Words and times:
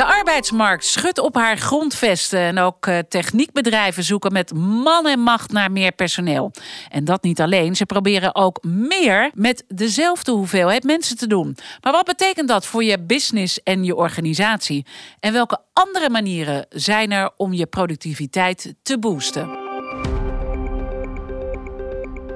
De 0.00 0.06
arbeidsmarkt 0.06 0.84
schudt 0.84 1.18
op 1.18 1.34
haar 1.34 1.58
grondvesten 1.58 2.40
en 2.40 2.58
ook 2.58 2.86
eh, 2.86 2.98
techniekbedrijven 3.08 4.04
zoeken 4.04 4.32
met 4.32 4.54
man 4.54 5.06
en 5.06 5.20
macht 5.20 5.52
naar 5.52 5.72
meer 5.72 5.92
personeel. 5.92 6.52
En 6.88 7.04
dat 7.04 7.22
niet 7.22 7.40
alleen, 7.40 7.76
ze 7.76 7.86
proberen 7.86 8.34
ook 8.34 8.62
meer 8.62 9.30
met 9.34 9.64
dezelfde 9.68 10.32
hoeveelheid 10.32 10.84
mensen 10.84 11.16
te 11.16 11.26
doen. 11.26 11.56
Maar 11.80 11.92
wat 11.92 12.04
betekent 12.04 12.48
dat 12.48 12.66
voor 12.66 12.84
je 12.84 13.00
business 13.00 13.62
en 13.62 13.84
je 13.84 13.96
organisatie? 13.96 14.86
En 15.20 15.32
welke 15.32 15.58
andere 15.72 16.10
manieren 16.10 16.66
zijn 16.68 17.12
er 17.12 17.30
om 17.36 17.52
je 17.52 17.66
productiviteit 17.66 18.74
te 18.82 18.98
boosten? 18.98 19.48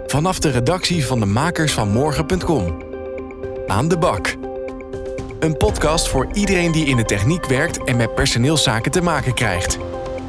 Vanaf 0.06 0.38
de 0.38 0.50
redactie 0.50 1.06
van 1.06 1.20
de 1.20 1.26
makers 1.26 1.72
van 1.72 1.92
morgen.com. 1.92 2.82
Aan 3.66 3.88
de 3.88 3.98
bak. 3.98 4.43
Een 5.44 5.56
podcast 5.56 6.08
voor 6.08 6.28
iedereen 6.32 6.72
die 6.72 6.86
in 6.86 6.96
de 6.96 7.04
techniek 7.04 7.46
werkt 7.46 7.84
en 7.84 7.96
met 7.96 8.14
personeelszaken 8.14 8.90
te 8.90 9.02
maken 9.02 9.34
krijgt. 9.34 9.78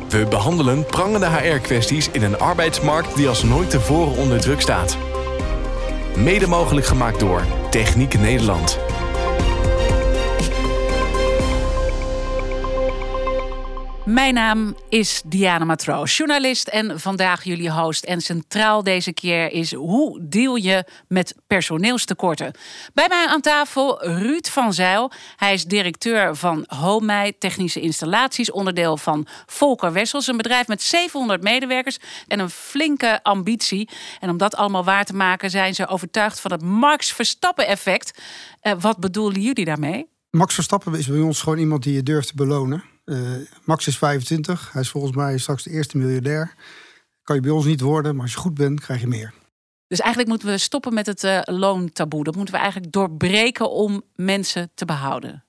We 0.10 0.26
behandelen 0.30 0.86
prangende 0.86 1.26
HR-kwesties 1.26 2.10
in 2.12 2.24
een 2.24 2.40
arbeidsmarkt 2.40 3.16
die 3.16 3.28
als 3.28 3.44
nooit 3.44 3.70
tevoren 3.70 4.18
onder 4.18 4.42
druk 4.42 4.62
staat. 4.62 4.98
Mede 6.16 6.48
mogelijk 6.48 6.86
gemaakt 6.86 7.20
door 7.20 7.42
Techniek 7.70 8.20
Nederland. 8.20 8.80
Mijn 14.06 14.34
naam 14.34 14.76
is 14.90 15.22
Diana 15.26 15.66
Matroos, 15.66 16.18
journalist 16.18 16.68
en 16.68 17.00
vandaag 17.00 17.44
jullie 17.44 17.72
host. 17.72 18.04
En 18.04 18.22
centraal 18.22 18.84
deze 18.84 19.14
keer 19.14 19.52
is 19.52 19.74
hoe 19.74 20.28
deal 20.28 20.56
je 20.56 20.86
met 21.08 21.36
personeelstekorten? 21.48 22.52
Bij 22.94 23.08
mij 23.08 23.28
aan 23.28 23.42
tafel 23.42 24.06
Ruud 24.06 24.48
van 24.48 24.74
Zijl. 24.74 25.12
Hij 25.36 25.54
is 25.54 25.66
directeur 25.66 26.36
van 26.36 26.64
Homei 26.68 27.38
Technische 27.38 27.80
Installaties, 27.82 28.52
onderdeel 28.52 28.98
van 28.98 29.28
Volker 29.46 29.94
Wessels. 29.94 30.28
Een 30.28 30.38
bedrijf 30.38 30.68
met 30.68 30.82
700 30.82 31.44
medewerkers 31.44 31.98
en 32.28 32.40
een 32.40 32.50
flinke 32.50 33.24
ambitie. 33.24 33.90
En 34.20 34.30
om 34.30 34.38
dat 34.38 34.56
allemaal 34.56 34.84
waar 34.84 35.06
te 35.06 35.16
maken 35.16 35.50
zijn 35.50 35.76
ze 35.76 35.88
overtuigd 35.88 36.40
van 36.40 36.52
het 36.52 36.62
Max 36.62 37.14
Verstappen 37.14 37.68
effect. 37.68 38.20
Uh, 38.62 38.74
wat 38.80 38.98
bedoelen 38.98 39.42
jullie 39.42 39.66
daarmee? 39.66 40.08
Max 40.30 40.54
Verstappen 40.54 40.94
is 40.94 41.08
bij 41.08 41.20
ons 41.20 41.42
gewoon 41.42 41.58
iemand 41.58 41.84
die 41.84 41.94
je 41.94 42.04
durft 42.04 42.28
te 42.28 42.36
belonen. 42.36 42.94
Uh, 43.06 43.36
Max 43.64 43.88
is 43.88 43.98
25. 43.98 44.72
Hij 44.72 44.82
is 44.82 44.90
volgens 44.90 45.16
mij 45.16 45.38
straks 45.38 45.64
de 45.64 45.70
eerste 45.70 45.98
miljardair. 45.98 46.54
Kan 47.24 47.36
je 47.36 47.42
bij 47.42 47.52
ons 47.52 47.66
niet 47.66 47.82
worden, 47.82 48.14
maar 48.14 48.24
als 48.24 48.34
je 48.34 48.40
goed 48.40 48.54
bent, 48.54 48.80
krijg 48.80 49.02
je 49.02 49.08
meer. 49.08 49.34
Dus 49.88 50.00
eigenlijk 50.00 50.30
moeten 50.30 50.48
we 50.48 50.58
stoppen 50.58 50.94
met 50.94 51.06
het 51.06 51.24
uh, 51.24 51.40
loontaboe. 51.44 52.24
Dat 52.24 52.36
moeten 52.36 52.54
we 52.54 52.60
eigenlijk 52.60 52.92
doorbreken 52.92 53.72
om 53.72 54.04
mensen 54.16 54.72
te 54.76 54.86
behouden. 54.86 55.46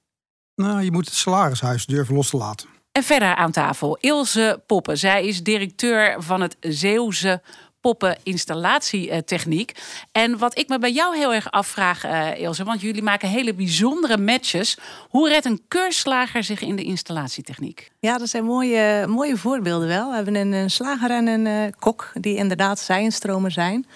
Nou, 0.55 0.83
je 0.83 0.93
moet 0.93 1.05
het 1.05 1.15
salarishuis 1.15 1.87
durven 1.87 2.15
los 2.15 2.31
te 2.31 2.37
laten. 2.37 2.69
En 2.93 3.03
verder 3.03 3.35
aan 3.35 3.53
tafel 3.53 3.97
Ilse 3.97 4.63
Poppen. 4.67 4.99
Zij 4.99 5.27
is 5.27 5.43
directeur 5.43 6.23
van 6.23 6.41
het 6.41 6.57
Zeeuwse 6.61 7.43
poppen-installatietechniek. 7.87 9.73
En 10.13 10.39
wat 10.39 10.59
ik 10.59 10.69
me 10.69 10.79
bij 10.79 10.93
jou 10.93 11.17
heel 11.17 11.35
erg 11.35 11.51
afvraag, 11.51 12.05
uh, 12.05 12.39
Ilse, 12.41 12.65
want 12.65 12.81
jullie 12.81 13.03
maken 13.03 13.29
hele 13.29 13.55
bijzondere 13.55 14.17
matches. 14.19 14.79
Hoe 15.09 15.29
redt 15.29 15.45
een 15.45 15.63
keurslager 15.69 16.45
zich 16.45 16.61
in 16.61 16.77
de 16.77 16.83
installatietechniek? 16.83 17.91
Ja, 17.99 18.19
dat 18.19 18.29
zijn 18.29 18.45
mooie, 18.45 19.07
mooie 19.07 19.37
voorbeelden 19.37 19.89
wel. 19.89 20.09
We 20.09 20.15
hebben 20.15 20.35
een, 20.35 20.71
slager 20.71 21.11
en 21.11 21.27
een 21.27 21.47
uh, 21.47 21.63
kok 21.79 22.13
die 22.15 22.37
inderdaad 22.37 22.79
zijnstromer 22.79 23.51
zijn. 23.51 23.87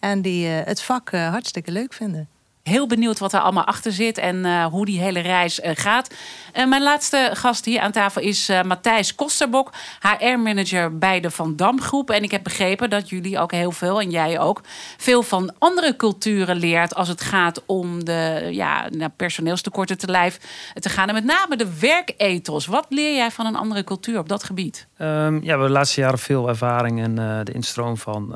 En 0.00 0.22
die 0.22 0.46
uh, 0.46 0.58
het 0.64 0.82
vak 0.82 1.10
hartstikke 1.10 1.70
leuk 1.70 1.92
vinden 1.92 2.28
heel 2.66 2.86
benieuwd 2.86 3.18
wat 3.18 3.32
er 3.32 3.40
allemaal 3.40 3.64
achter 3.64 3.92
zit 3.92 4.18
en 4.18 4.36
uh, 4.36 4.64
hoe 4.64 4.86
die 4.86 5.00
hele 5.00 5.20
reis 5.20 5.60
uh, 5.60 5.70
gaat. 5.74 6.14
Uh, 6.54 6.66
mijn 6.66 6.82
laatste 6.82 7.30
gast 7.32 7.64
hier 7.64 7.80
aan 7.80 7.92
tafel 7.92 8.22
is 8.22 8.50
Matthijs 8.64 9.14
Kosterbok, 9.14 9.72
HR-manager 10.00 10.98
bij 10.98 11.20
de 11.20 11.30
Van 11.30 11.56
Dam 11.56 11.80
Groep. 11.80 12.10
En 12.10 12.22
ik 12.22 12.30
heb 12.30 12.42
begrepen 12.42 12.90
dat 12.90 13.08
jullie 13.08 13.38
ook 13.38 13.52
heel 13.52 13.72
veel, 13.72 14.00
en 14.00 14.10
jij 14.10 14.40
ook, 14.40 14.60
veel 14.96 15.22
van 15.22 15.54
andere 15.58 15.96
culturen 15.96 16.56
leert 16.56 16.94
als 16.94 17.08
het 17.08 17.20
gaat 17.20 17.62
om 17.66 18.04
de 18.04 18.48
ja, 18.50 18.88
nou, 18.90 19.10
personeelstekorten 19.16 19.98
te 19.98 20.10
lijf 20.10 20.40
te 20.74 20.88
gaan. 20.88 21.08
En 21.08 21.14
met 21.14 21.24
name 21.24 21.56
de 21.56 21.78
werkethos. 21.78 22.66
Wat 22.66 22.86
leer 22.88 23.14
jij 23.14 23.30
van 23.30 23.46
een 23.46 23.56
andere 23.56 23.84
cultuur 23.84 24.18
op 24.18 24.28
dat 24.28 24.44
gebied? 24.44 24.86
Um, 24.98 25.06
ja, 25.06 25.40
we 25.40 25.48
hebben 25.48 25.66
de 25.66 25.72
laatste 25.72 26.00
jaren 26.00 26.18
veel 26.18 26.48
ervaring 26.48 27.02
in 27.02 27.14
de 27.14 27.52
instroom 27.52 27.96
van 27.96 28.28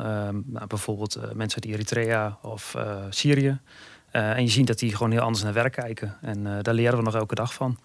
nou, 0.46 0.66
bijvoorbeeld 0.66 1.18
mensen 1.34 1.62
uit 1.62 1.72
Eritrea 1.72 2.38
of 2.42 2.74
Syrië. 3.10 3.58
Uh, 4.12 4.30
en 4.30 4.42
je 4.42 4.50
ziet 4.50 4.66
dat 4.66 4.78
die 4.78 4.96
gewoon 4.96 5.12
heel 5.12 5.20
anders 5.20 5.44
naar 5.44 5.52
werk 5.52 5.72
kijken. 5.72 6.16
En 6.20 6.46
uh, 6.46 6.52
daar 6.62 6.74
leren 6.74 6.96
we 6.96 7.04
nog 7.04 7.14
elke 7.14 7.34
dag 7.34 7.54
van. 7.54 7.78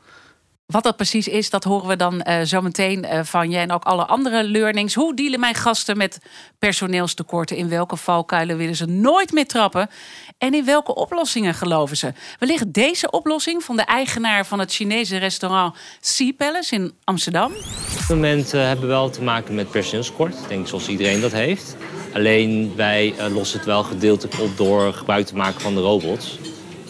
Wat 0.66 0.84
dat 0.84 0.96
precies 0.96 1.28
is, 1.28 1.50
dat 1.50 1.64
horen 1.64 1.88
we 1.88 1.96
dan 1.96 2.26
uh, 2.28 2.42
zo 2.42 2.62
meteen 2.62 3.06
van 3.24 3.50
je 3.50 3.58
en 3.58 3.72
ook 3.72 3.84
alle 3.84 4.06
andere 4.06 4.44
learnings. 4.44 4.94
Hoe 4.94 5.16
dealen 5.16 5.40
mijn 5.40 5.56
gasten 5.56 5.98
met 5.98 6.20
personeelstekorten? 6.60 7.58
In 7.58 7.70
welke 7.70 7.96
valkuilen 7.96 8.58
willen 8.58 8.76
ze 8.76 8.86
nooit 8.86 9.32
meer 9.32 9.48
trappen? 9.48 9.90
En 10.38 10.54
in 10.54 10.66
welke 10.66 10.96
oplossingen 10.96 11.54
geloven 11.54 11.98
ze? 11.98 12.14
Wellicht 12.40 12.74
deze 12.74 13.12
oplossing 13.12 13.64
van 13.64 13.76
de 13.76 13.86
eigenaar 13.86 14.46
van 14.46 14.60
het 14.60 14.74
Chinese 14.74 15.18
restaurant 15.18 15.76
Sea 16.00 16.32
Palace 16.38 16.76
in 16.76 16.94
Amsterdam. 17.04 17.52
Op 17.52 17.98
dit 17.98 18.10
moment 18.10 18.52
hebben 18.52 18.86
we 18.86 18.92
wel 18.92 19.10
te 19.10 19.22
maken 19.22 19.56
met 19.56 19.72
personeelskort. 19.72 20.34
Ik 20.34 20.48
denk 20.48 20.68
zoals 20.68 20.88
iedereen 20.88 21.22
dat 21.22 21.32
heeft. 21.32 21.76
Alleen 22.14 22.76
wij 22.76 23.14
lossen 23.32 23.58
het 23.58 23.68
wel 23.68 23.84
gedeeltelijk 23.84 24.40
op 24.40 24.58
door 24.58 24.94
gebruik 24.94 25.26
te 25.26 25.36
maken 25.36 25.62
van 25.62 25.76
de 25.76 25.82
robots. 25.82 26.38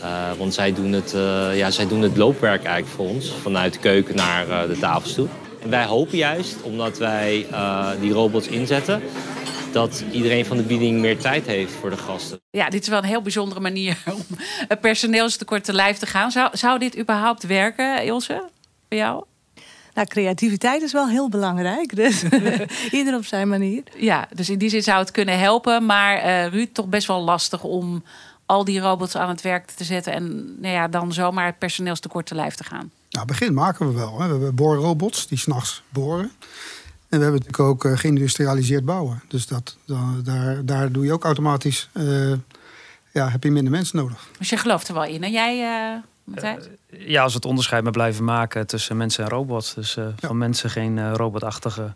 Uh, 0.06 0.32
want 0.38 0.54
zij 0.54 0.74
doen, 0.74 0.92
het, 0.92 1.14
uh, 1.14 1.58
ja, 1.58 1.72
zij 1.72 1.88
doen 1.88 2.02
het 2.02 2.18
loopwerk 2.18 2.64
eigenlijk 2.64 2.96
voor 2.96 3.08
ons, 3.08 3.32
vanuit 3.42 3.74
de 3.74 3.80
keuken 3.80 4.16
naar 4.16 4.68
de 4.68 4.78
tafels 4.80 5.14
toe. 5.14 5.28
En 5.62 5.70
wij 5.70 5.86
hopen 5.86 6.18
juist, 6.18 6.62
omdat 6.62 6.98
wij 6.98 7.46
die 8.00 8.12
robots 8.12 8.48
inzetten, 8.48 9.02
dat 9.72 10.04
iedereen 10.12 10.46
van 10.46 10.58
de 10.58 10.64
bieding 10.64 11.00
meer 11.00 11.18
tijd 11.18 11.46
heeft 11.46 11.74
voor 11.74 11.90
de 11.90 11.98
gasten. 11.98 12.40
Ja, 12.50 12.70
dit 12.70 12.82
is 12.82 12.88
wel 12.88 12.98
een 12.98 13.04
heel 13.04 13.22
bijzondere 13.22 13.60
manier 13.60 13.98
om 14.16 14.22
het 14.68 14.80
personeelstekort 14.80 15.64
te 15.64 15.74
lijf 15.74 15.98
te 15.98 16.06
gaan. 16.06 16.32
Zou, 16.32 16.58
zou 16.58 16.80
dit 16.80 16.98
überhaupt 16.98 17.44
werken, 17.44 18.04
Ilse, 18.04 18.50
voor 18.90 18.98
jou? 18.98 19.24
Nou, 19.94 20.08
creativiteit 20.08 20.82
is 20.82 20.92
wel 20.92 21.08
heel 21.08 21.30
belangrijk. 21.30 21.96
Dus 21.96 22.24
ieder 22.92 23.16
op 23.16 23.26
zijn 23.26 23.48
manier. 23.48 23.84
Ja, 23.98 24.28
dus 24.34 24.50
in 24.50 24.58
die 24.58 24.70
zin 24.70 24.84
zou 24.84 25.00
het 25.00 25.12
kunnen 25.12 25.40
helpen. 25.40 25.86
Maar 25.86 26.18
uh, 26.18 26.48
Ruud, 26.48 26.74
toch 26.74 26.88
best 26.88 27.08
wel 27.08 27.22
lastig 27.22 27.64
om 27.64 28.04
al 28.46 28.64
die 28.64 28.80
robots 28.80 29.18
aan 29.18 29.30
het 29.30 29.42
werk 29.42 29.72
te 29.72 29.84
zetten. 29.84 30.14
En 30.14 30.56
nou 30.62 30.74
ja, 30.74 30.88
dan 30.88 31.14
zomaar 31.14 31.46
het 31.46 31.58
personeelstekort 31.58 32.26
te 32.26 32.36
lijf 32.36 32.56
te 32.56 32.64
gaan. 32.64 32.92
Nou, 33.10 33.26
begin 33.26 33.54
maken 33.54 33.88
we 33.88 33.94
wel. 33.94 34.20
Hè. 34.20 34.26
We 34.26 34.32
hebben 34.32 34.56
boorrobots 34.56 35.28
die 35.28 35.38
s'nachts 35.38 35.84
boren. 35.90 36.32
En 37.10 37.22
we 37.22 37.26
hebben 37.26 37.42
natuurlijk 37.42 37.70
ook 37.70 37.84
uh, 37.84 37.98
geïndustrialiseerd 37.98 38.86
bouwen. 38.86 39.24
Dus 39.28 39.48
dat, 39.48 39.78
dan, 39.86 40.22
daar, 40.24 40.66
daar 40.66 40.92
doe 40.92 41.06
je 41.06 41.14
ook 41.14 41.24
automatisch. 41.24 41.90
Uh, 41.94 42.34
ja, 43.12 43.30
heb 43.30 43.44
je 43.44 43.52
minder 43.52 43.72
mensen 43.72 43.98
nodig. 43.98 44.28
Dus 44.38 44.50
je 44.50 44.58
gelooft 44.58 44.88
er 44.88 44.94
wel 44.94 45.04
in. 45.06 45.24
En 45.24 45.32
jij. 45.32 45.58
Uh, 46.36 46.54
ja, 46.90 47.22
als 47.22 47.32
we 47.32 47.38
het 47.38 47.48
onderscheid 47.48 47.84
maar 47.84 47.92
blijven 47.92 48.24
maken 48.24 48.68
tussen 48.68 48.98
mensen 48.98 49.24
en 49.24 49.30
robots. 49.30 49.74
Dus 49.74 49.98
uh, 49.98 50.06
ja. 50.06 50.28
van 50.28 50.38
mensen 50.38 50.70
geen 50.70 50.98
uh, 50.98 51.12
robotachtige 51.14 51.96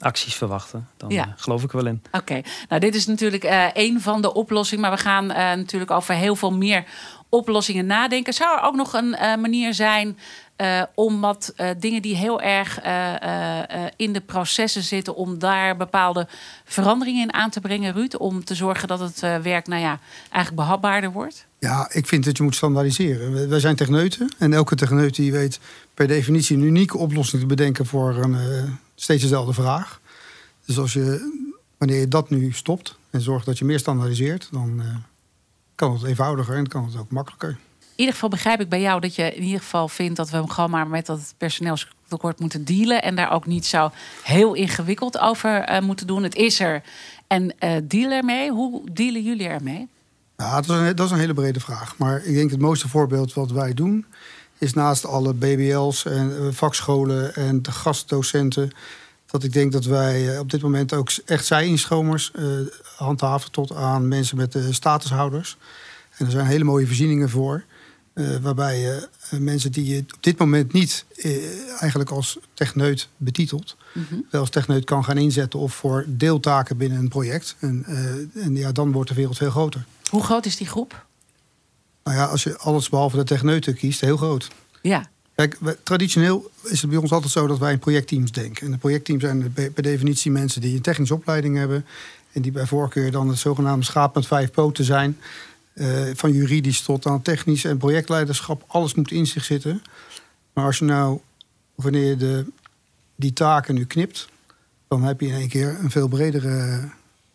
acties 0.00 0.34
verwachten. 0.34 0.88
Dan 0.96 1.34
geloof 1.36 1.62
ik 1.62 1.72
wel 1.72 1.86
in. 1.86 2.02
Oké, 2.12 2.40
nou 2.68 2.80
dit 2.80 2.94
is 2.94 3.06
natuurlijk 3.06 3.44
één 3.74 4.00
van 4.00 4.22
de 4.22 4.34
oplossingen. 4.34 4.82
Maar 4.82 4.96
we 4.96 5.02
gaan 5.02 5.26
natuurlijk 5.26 5.90
over 5.90 6.14
heel 6.14 6.36
veel 6.36 6.52
meer 6.52 6.84
oplossingen 7.28 7.86
nadenken. 7.86 8.32
Zou 8.32 8.58
er 8.58 8.64
ook 8.64 8.76
nog 8.76 8.92
een 8.92 9.10
manier 9.40 9.74
zijn 9.74 10.18
uh, 10.60 10.82
om 10.94 11.20
wat 11.20 11.52
uh, 11.56 11.68
dingen 11.78 12.02
die 12.02 12.16
heel 12.16 12.40
erg 12.40 12.84
uh, 12.84 13.86
in 13.96 14.12
de 14.12 14.20
processen 14.20 14.82
zitten, 14.82 15.14
om 15.14 15.38
daar 15.38 15.76
bepaalde 15.76 16.26
veranderingen 16.64 17.22
in 17.22 17.32
aan 17.32 17.50
te 17.50 17.60
brengen, 17.60 17.92
Ruud, 17.92 18.16
om 18.16 18.44
te 18.44 18.54
zorgen 18.54 18.88
dat 18.88 19.00
het 19.00 19.20
werk, 19.42 19.66
nou 19.66 19.80
ja, 19.80 19.98
eigenlijk 20.30 20.54
behapbaarder 20.54 21.12
wordt? 21.12 21.46
Ja, 21.58 21.88
ik 21.92 22.06
vind 22.06 22.24
dat 22.24 22.36
je 22.36 22.42
moet 22.42 22.54
standaardiseren. 22.54 23.48
Wij 23.48 23.60
zijn 23.60 23.76
techneuten 23.76 24.34
en 24.38 24.52
elke 24.52 24.74
techneut 24.74 25.14
die 25.14 25.32
weet 25.32 25.60
per 25.94 26.06
definitie 26.06 26.56
een 26.56 26.62
unieke 26.62 26.98
oplossing 26.98 27.42
te 27.42 27.48
bedenken 27.48 27.86
voor 27.86 28.16
een 28.16 28.78
steeds 29.02 29.22
dezelfde 29.22 29.52
vraag. 29.52 30.00
Dus 30.64 30.78
als 30.78 30.92
je, 30.92 31.32
wanneer 31.78 32.00
je 32.00 32.08
dat 32.08 32.30
nu 32.30 32.52
stopt 32.52 32.96
en 33.10 33.20
zorgt 33.20 33.46
dat 33.46 33.58
je 33.58 33.64
meer 33.64 33.78
standaardiseert, 33.78 34.48
dan 34.50 34.82
kan 35.74 35.92
het 35.92 36.02
eenvoudiger 36.02 36.56
en 36.56 36.68
kan 36.68 36.84
het 36.84 36.96
ook 36.96 37.10
makkelijker 37.10 37.58
in 38.00 38.06
ieder 38.06 38.20
geval 38.20 38.38
begrijp 38.38 38.60
ik 38.60 38.68
bij 38.68 38.80
jou 38.80 39.00
dat 39.00 39.14
je 39.14 39.34
in 39.34 39.42
ieder 39.42 39.60
geval 39.60 39.88
vindt 39.88 40.16
dat 40.16 40.30
we 40.30 40.36
hem 40.36 40.48
gewoon 40.48 40.70
maar 40.70 40.86
met 40.86 41.06
dat 41.06 41.34
personeelstekort 41.38 42.40
moeten 42.40 42.64
dealen. 42.64 43.02
En 43.02 43.16
daar 43.16 43.32
ook 43.32 43.46
niet 43.46 43.66
zo 43.66 43.90
heel 44.22 44.54
ingewikkeld 44.54 45.18
over 45.18 45.70
uh, 45.70 45.80
moeten 45.80 46.06
doen. 46.06 46.22
Het 46.22 46.34
is 46.34 46.60
er. 46.60 46.82
En 47.26 47.54
uh, 47.64 47.76
deal 47.84 48.10
ermee. 48.10 48.50
Hoe 48.50 48.90
dealen 48.92 49.22
jullie 49.22 49.46
ermee? 49.46 49.88
Ja, 50.36 50.60
dat 50.60 50.64
is, 50.64 50.88
een, 50.88 50.96
dat 50.96 51.06
is 51.06 51.12
een 51.12 51.18
hele 51.18 51.34
brede 51.34 51.60
vraag. 51.60 51.98
Maar 51.98 52.24
ik 52.24 52.34
denk 52.34 52.50
het 52.50 52.60
mooiste 52.60 52.88
voorbeeld 52.88 53.34
wat 53.34 53.50
wij 53.50 53.74
doen. 53.74 54.06
Is 54.60 54.72
naast 54.72 55.06
alle 55.06 55.34
BBL's 55.34 56.04
en 56.04 56.30
uh, 56.30 56.48
vakscholen 56.50 57.34
en 57.34 57.62
de 57.62 57.72
gastdocenten. 57.72 58.70
Dat 59.26 59.44
ik 59.44 59.52
denk 59.52 59.72
dat 59.72 59.84
wij 59.84 60.38
op 60.38 60.50
dit 60.50 60.62
moment 60.62 60.92
ook 60.92 61.10
echt 61.24 61.46
zij-inschomers 61.46 62.32
handhaven 62.96 63.50
tot 63.50 63.74
aan 63.74 64.08
mensen 64.08 64.36
met 64.36 64.52
de 64.52 64.72
statushouders. 64.72 65.56
En 66.16 66.26
er 66.26 66.32
zijn 66.32 66.46
hele 66.46 66.64
mooie 66.64 66.86
voorzieningen 66.86 67.30
voor. 67.30 67.64
Uh, 68.14 68.36
waarbij 68.36 68.80
je 68.80 69.08
mensen 69.38 69.72
die 69.72 69.86
je 69.94 69.98
op 69.98 70.22
dit 70.22 70.38
moment 70.38 70.72
niet 70.72 71.04
eigenlijk 71.78 72.10
als 72.10 72.38
techneut 72.54 73.08
betitelt, 73.16 73.76
mm 73.92 74.26
wel 74.30 74.40
als 74.40 74.50
techneut 74.50 74.84
kan 74.84 75.04
gaan 75.04 75.18
inzetten 75.18 75.58
of 75.58 75.74
voor 75.74 76.04
deeltaken 76.08 76.76
binnen 76.76 76.98
een 76.98 77.08
project. 77.08 77.56
En, 77.58 77.84
en 78.34 78.56
ja, 78.56 78.72
dan 78.72 78.92
wordt 78.92 79.08
de 79.08 79.14
wereld 79.14 79.36
veel 79.36 79.50
groter. 79.50 79.84
Hoe 80.08 80.22
groot 80.22 80.46
is 80.46 80.56
die 80.56 80.66
groep? 80.66 81.06
Nou 82.10 82.22
ja, 82.22 82.28
als 82.28 82.42
je 82.42 82.58
alles 82.58 82.88
behalve 82.88 83.16
de 83.16 83.24
techneuten 83.24 83.74
kiest, 83.74 84.00
heel 84.00 84.16
groot. 84.16 84.48
Ja. 84.82 85.10
Kijk, 85.34 85.58
traditioneel 85.82 86.50
is 86.62 86.80
het 86.80 86.90
bij 86.90 86.98
ons 86.98 87.12
altijd 87.12 87.32
zo 87.32 87.46
dat 87.46 87.58
wij 87.58 87.72
in 87.72 87.78
projectteams 87.78 88.32
denken. 88.32 88.66
En 88.66 88.72
de 88.72 88.78
projectteams 88.78 89.22
zijn 89.22 89.52
per 89.52 89.82
definitie 89.82 90.30
mensen 90.30 90.60
die 90.60 90.74
een 90.74 90.82
technische 90.82 91.14
opleiding 91.14 91.56
hebben. 91.56 91.86
En 92.32 92.42
die 92.42 92.52
bij 92.52 92.66
voorkeur 92.66 93.10
dan 93.10 93.28
het 93.28 93.38
zogenaamde 93.38 93.84
schaap 93.84 94.14
met 94.14 94.26
vijf 94.26 94.50
poten 94.50 94.84
zijn. 94.84 95.18
Uh, 95.74 96.10
van 96.14 96.32
juridisch 96.32 96.82
tot 96.82 97.06
aan 97.06 97.22
technisch 97.22 97.64
en 97.64 97.78
projectleiderschap. 97.78 98.64
Alles 98.66 98.94
moet 98.94 99.10
in 99.10 99.26
zich 99.26 99.44
zitten. 99.44 99.82
Maar 100.52 100.64
als 100.64 100.78
je 100.78 100.84
nou, 100.84 101.20
wanneer 101.74 102.06
je 102.06 102.16
de, 102.16 102.46
die 103.16 103.32
taken 103.32 103.74
nu 103.74 103.84
knipt, 103.84 104.28
dan 104.88 105.02
heb 105.02 105.20
je 105.20 105.26
in 105.26 105.34
één 105.34 105.48
keer 105.48 105.76
een 105.80 105.90
veel 105.90 106.08
bredere 106.08 106.88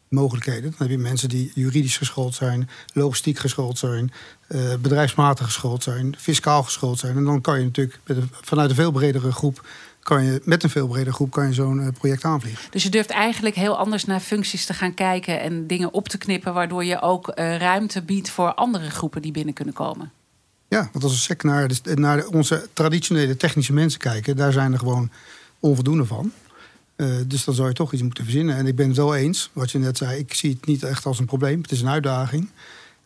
mogelijkheden. 0.09 0.63
Dan 0.63 0.73
heb 0.77 0.89
je 0.89 0.97
mensen 0.97 1.29
die 1.29 1.51
juridisch 1.55 1.97
geschoold 1.97 2.35
zijn, 2.35 2.69
logistiek 2.93 3.39
geschoold 3.39 3.77
zijn, 3.77 4.11
uh, 4.47 4.75
bedrijfsmatig 4.75 5.45
geschoold 5.45 5.83
zijn, 5.83 6.15
fiscaal 6.17 6.63
geschoold 6.63 6.99
zijn. 6.99 7.17
En 7.17 7.23
dan 7.23 7.41
kan 7.41 7.59
je 7.59 7.65
natuurlijk 7.65 7.99
vanuit 8.41 8.69
een 8.69 8.75
veel 8.75 8.91
bredere 8.91 9.31
groep 9.31 9.61
kan 10.05 10.23
je 10.23 10.41
met 10.43 10.63
een 10.63 10.69
veel 10.69 10.87
bredere 10.87 11.13
groep 11.13 11.31
kan 11.31 11.47
je 11.47 11.53
zo'n 11.53 11.79
uh, 11.79 11.87
project 11.99 12.23
aanvliegen. 12.23 12.71
Dus 12.71 12.83
je 12.83 12.89
durft 12.89 13.09
eigenlijk 13.09 13.55
heel 13.55 13.77
anders 13.77 14.05
naar 14.05 14.19
functies 14.19 14.65
te 14.65 14.73
gaan 14.73 14.93
kijken 14.93 15.41
en 15.41 15.67
dingen 15.67 15.93
op 15.93 16.07
te 16.07 16.17
knippen, 16.17 16.53
waardoor 16.53 16.83
je 16.83 17.01
ook 17.01 17.27
uh, 17.27 17.57
ruimte 17.57 18.01
biedt 18.01 18.29
voor 18.29 18.53
andere 18.53 18.89
groepen 18.89 19.21
die 19.21 19.31
binnen 19.31 19.53
kunnen 19.53 19.73
komen. 19.73 20.11
Ja, 20.67 20.89
want 20.91 21.03
als 21.03 21.13
we 21.13 21.19
sec 21.19 21.43
naar, 21.43 21.67
de, 21.67 21.95
naar 21.95 22.25
onze 22.25 22.67
traditionele 22.73 23.37
technische 23.37 23.73
mensen 23.73 23.99
kijken, 23.99 24.35
daar 24.35 24.51
zijn 24.51 24.73
er 24.73 24.79
gewoon 24.79 25.09
onvoldoende 25.59 26.05
van. 26.05 26.31
Uh, 26.97 27.15
dus 27.27 27.43
dan 27.43 27.53
zou 27.53 27.67
je 27.67 27.73
toch 27.73 27.93
iets 27.93 28.01
moeten 28.01 28.23
verzinnen. 28.23 28.55
En 28.55 28.67
ik 28.67 28.75
ben 28.75 28.87
het 28.87 28.97
wel 28.97 29.15
eens, 29.15 29.49
wat 29.53 29.71
je 29.71 29.79
net 29.79 29.97
zei, 29.97 30.19
ik 30.19 30.33
zie 30.33 30.49
het 30.49 30.65
niet 30.65 30.83
echt 30.83 31.05
als 31.05 31.19
een 31.19 31.25
probleem. 31.25 31.61
Het 31.61 31.71
is 31.71 31.81
een 31.81 31.89
uitdaging. 31.89 32.49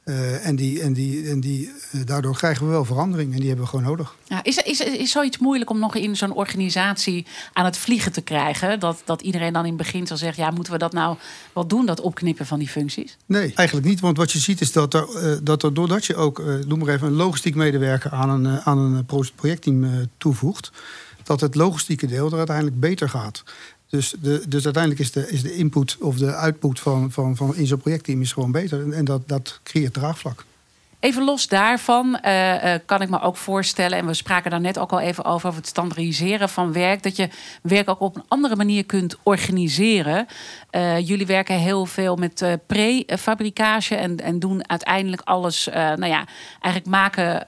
Uh, 0.06 0.46
en 0.46 0.56
die, 0.56 0.82
en 0.82 0.94
die, 0.94 1.30
en 1.30 1.40
die, 1.40 1.72
uh, 1.92 2.02
daardoor 2.06 2.38
krijgen 2.38 2.66
we 2.66 2.72
wel 2.72 2.86
verandering 2.86 3.32
en 3.32 3.38
die 3.38 3.48
hebben 3.48 3.66
we 3.66 3.72
gewoon 3.72 3.86
nodig. 3.86 4.16
Ja, 4.24 4.44
is, 4.44 4.58
is, 4.58 4.80
is 4.80 5.12
zoiets 5.12 5.38
moeilijk 5.38 5.70
om 5.70 5.80
nog 5.80 5.96
in 5.96 6.16
zo'n 6.16 6.34
organisatie 6.34 7.26
aan 7.54 7.66
het 7.66 7.78
vliegen 7.78 8.12
te 8.12 8.22
krijgen? 8.22 8.80
Dat, 8.80 9.02
dat 9.06 9.22
iedereen 9.22 9.54
dan 9.54 9.64
in 9.64 9.74
het 9.74 9.78
begin 9.78 10.08
zal 10.08 10.18
zeggen: 10.18 10.44
ja, 10.44 10.52
moeten 10.52 10.74
we 10.74 10.80
dat 10.80 10.94
nou 10.94 11.18
wel 11.54 11.68
doen, 11.68 11.86
dat 11.86 12.00
opknippen 12.00 12.46
van 12.46 12.60
die 12.60 12.68
functies? 12.68 13.18
Nee, 13.26 13.54
eigenlijk 13.56 13.88
niet. 13.88 14.00
Want 14.00 14.18
wat 14.18 14.32
je 14.32 14.40
ziet 14.40 14.62
is 14.62 14.72
dat 14.72 14.94
er, 14.94 15.08
uh, 15.16 15.38
dat 15.44 15.64
er 15.64 15.74
doordat 15.74 16.06
je 16.06 16.16
ook, 16.16 16.44
noem 16.68 16.80
maar 16.80 16.94
even, 16.94 17.08
een 17.08 17.14
logistiek 17.14 17.56
medewerker 17.56 18.12
aan 18.12 18.30
een, 18.30 18.62
aan 18.62 18.78
een 18.78 19.06
projectteam 19.36 20.10
toevoegt, 20.18 20.72
dat 21.24 21.42
het 21.42 21.56
logistieke 21.56 22.08
deel 22.08 22.32
er 22.32 22.38
uiteindelijk 22.38 22.80
beter 22.80 23.10
gaat. 23.10 23.44
Dus, 23.90 24.16
de, 24.22 24.44
dus 24.48 24.64
uiteindelijk 24.64 25.04
is 25.04 25.12
de, 25.12 25.30
is 25.30 25.42
de 25.42 25.56
input 25.56 25.98
of 26.00 26.18
de 26.18 26.36
output 26.36 26.80
van, 26.80 27.12
van, 27.12 27.36
van 27.36 27.56
in 27.56 27.68
zo'n 27.68 27.78
projectteam 27.78 28.22
is 28.22 28.32
gewoon 28.32 28.52
beter. 28.52 28.94
En 28.94 29.06
dat, 29.06 29.28
dat 29.28 29.60
creëert 29.64 29.94
draagvlak. 29.94 30.46
Even 31.00 31.24
los 31.24 31.48
daarvan 31.48 32.20
uh, 32.26 32.64
uh, 32.64 32.74
kan 32.86 33.02
ik 33.02 33.10
me 33.10 33.22
ook 33.22 33.38
voorstellen, 33.38 33.98
en 33.98 34.06
we 34.06 34.14
spraken 34.14 34.52
daar 34.52 34.62
net 34.62 34.78
ook 34.78 34.92
al 34.92 35.00
even 35.00 35.26
over, 35.26 35.48
over 35.48 35.60
het 35.60 35.68
standaardiseren 35.68 36.50
van 36.50 36.74
werk, 36.74 37.04
dat 37.04 37.16
je 37.16 37.30
werk 37.62 37.90
ook 37.90 38.00
op 38.00 38.16
een 38.16 38.24
andere 38.28 38.56
manier 38.56 38.86
kunt 38.86 39.18
organiseren. 39.24 40.28
Uh, 40.72 41.08
jullie 41.08 41.26
werken 41.26 41.56
heel 41.56 41.86
veel 41.86 42.16
met 42.16 42.58
prefabricage 42.68 43.96
en, 43.96 44.18
en 44.18 44.40
doen 44.40 44.70
uiteindelijk 44.70 45.22
alles, 45.22 45.68
nou 45.74 46.06
ja, 46.06 46.26
eigenlijk 46.60 46.86
maken 46.86 47.48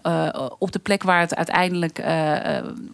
op 0.60 0.72
de 0.72 0.80
plek 0.80 1.04
waar 1.04 1.20
het 1.20 1.36
uiteindelijk, 1.36 1.98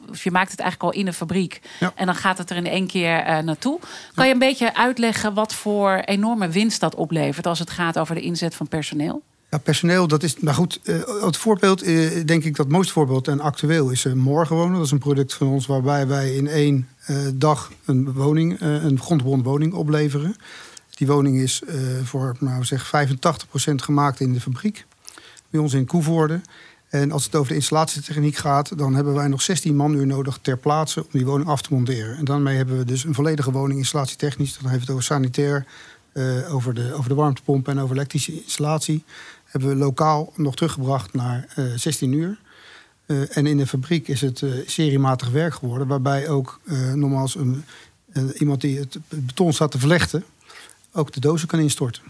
of 0.09 0.23
je 0.23 0.31
maakt 0.31 0.51
het 0.51 0.59
eigenlijk 0.59 0.93
al 0.93 0.99
in 0.99 1.07
een 1.07 1.13
fabriek 1.13 1.61
ja. 1.79 1.91
en 1.95 2.05
dan 2.05 2.15
gaat 2.15 2.37
het 2.37 2.49
er 2.49 2.57
in 2.57 2.67
één 2.67 2.87
keer 2.87 3.43
naartoe. 3.43 3.79
Kan 4.13 4.27
je 4.27 4.33
een 4.33 4.39
beetje 4.39 4.75
uitleggen 4.75 5.33
wat 5.33 5.53
voor 5.53 5.95
enorme 6.05 6.47
winst 6.47 6.79
dat 6.79 6.95
oplevert 6.95 7.47
als 7.47 7.59
het 7.59 7.69
gaat 7.69 7.99
over 7.99 8.15
de 8.15 8.21
inzet 8.21 8.55
van 8.55 8.67
personeel? 8.67 9.21
Ja, 9.49 9.57
personeel, 9.57 10.07
dat 10.07 10.23
is. 10.23 10.39
Nou 10.39 10.55
goed, 10.55 10.79
uh, 10.83 11.23
het 11.23 11.37
voorbeeld, 11.37 11.87
uh, 11.87 12.25
denk 12.25 12.43
ik 12.43 12.55
dat 12.55 12.67
mooiste 12.67 12.93
voorbeeld 12.93 13.27
en 13.27 13.39
actueel 13.39 13.89
is 13.89 14.05
uh, 14.05 14.13
Morgenwonen. 14.13 14.75
Dat 14.75 14.85
is 14.85 14.91
een 14.91 14.97
product 14.99 15.33
van 15.33 15.47
ons 15.47 15.65
waarbij 15.65 16.07
wij 16.07 16.35
in 16.35 16.47
één 16.47 16.87
dag 17.33 17.71
een 17.85 18.13
woning, 18.13 18.61
een 18.61 18.99
woning 19.23 19.73
opleveren. 19.73 20.35
Die 20.95 21.07
woning 21.07 21.39
is 21.39 21.61
voor, 22.03 22.35
nou 22.39 22.63
zeg, 22.63 22.85
85% 22.85 22.89
gemaakt 23.75 24.19
in 24.19 24.33
de 24.33 24.41
fabriek. 24.41 24.85
Bij 25.49 25.61
ons 25.61 25.73
in 25.73 25.85
Koevoorde. 25.85 26.41
En 26.89 27.11
als 27.11 27.23
het 27.25 27.35
over 27.35 27.49
de 27.49 27.55
installatietechniek 27.55 28.35
gaat, 28.35 28.77
dan 28.77 28.95
hebben 28.95 29.13
wij 29.13 29.27
nog 29.27 29.41
16 29.41 29.75
manuur 29.75 30.07
nodig 30.07 30.39
ter 30.41 30.57
plaatse 30.57 30.99
om 30.99 31.09
die 31.11 31.25
woning 31.25 31.49
af 31.49 31.61
te 31.61 31.73
monteren. 31.73 32.17
En 32.17 32.25
daarmee 32.25 32.55
hebben 32.55 32.77
we 32.77 32.85
dus 32.85 33.03
een 33.03 33.13
volledige 33.13 33.51
woning 33.51 33.79
installatietechnisch. 33.79 34.57
Dan 34.61 34.69
heeft 34.69 34.81
het 34.81 34.91
over 34.91 35.03
sanitair, 35.03 35.65
over, 36.51 36.73
de, 36.73 36.93
over 36.93 37.09
de 37.09 37.15
warmtepomp 37.15 37.67
en 37.67 37.79
over 37.79 37.95
elektrische 37.95 38.43
installatie 38.43 39.03
hebben 39.47 39.69
we 39.69 39.75
lokaal 39.75 40.33
nog 40.35 40.55
teruggebracht 40.55 41.13
naar 41.13 41.53
uh, 41.55 41.73
eh, 41.73 41.79
16 41.79 42.11
uur. 42.11 42.39
Uh, 43.05 43.37
en 43.37 43.45
in 43.45 43.57
de 43.57 43.67
fabriek 43.67 44.07
is 44.07 44.21
het 44.21 44.41
uh, 44.41 44.67
seriematig 44.67 45.29
werk 45.29 45.53
geworden, 45.53 45.87
waarbij 45.87 46.29
ook 46.29 46.59
nogmaals 46.93 47.35
een, 47.35 47.63
iemand 48.37 48.61
die 48.61 48.79
het 48.79 48.97
beton 49.09 49.53
staat 49.53 49.71
te 49.71 49.79
verlechten, 49.79 50.23
ook 50.91 51.11
de 51.11 51.19
dozen 51.19 51.47
kan 51.47 51.59
instorten. 51.59 52.03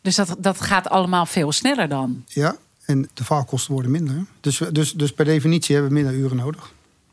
Dus 0.00 0.14
dat, 0.14 0.36
dat 0.38 0.60
gaat 0.60 0.88
allemaal 0.88 1.26
veel 1.26 1.52
sneller 1.52 1.88
dan? 1.88 2.24
Ja, 2.26 2.56
en 2.84 3.08
de 3.14 3.24
vaalkosten 3.24 3.72
worden 3.72 3.90
minder. 3.90 4.24
Dus, 4.40 4.60
dus, 4.72 4.92
dus 4.92 5.12
per 5.12 5.24
definitie 5.24 5.74
hebben 5.74 5.92
we 5.92 6.00
minder 6.00 6.20
uren 6.20 6.36
nodig. 6.36 6.72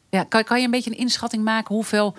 Ja, 0.09 0.23
kan, 0.23 0.43
kan 0.43 0.59
je 0.59 0.65
een 0.65 0.71
beetje 0.71 0.91
een 0.91 0.97
inschatting 0.97 1.43
maken 1.43 1.75
hoeveel 1.75 2.15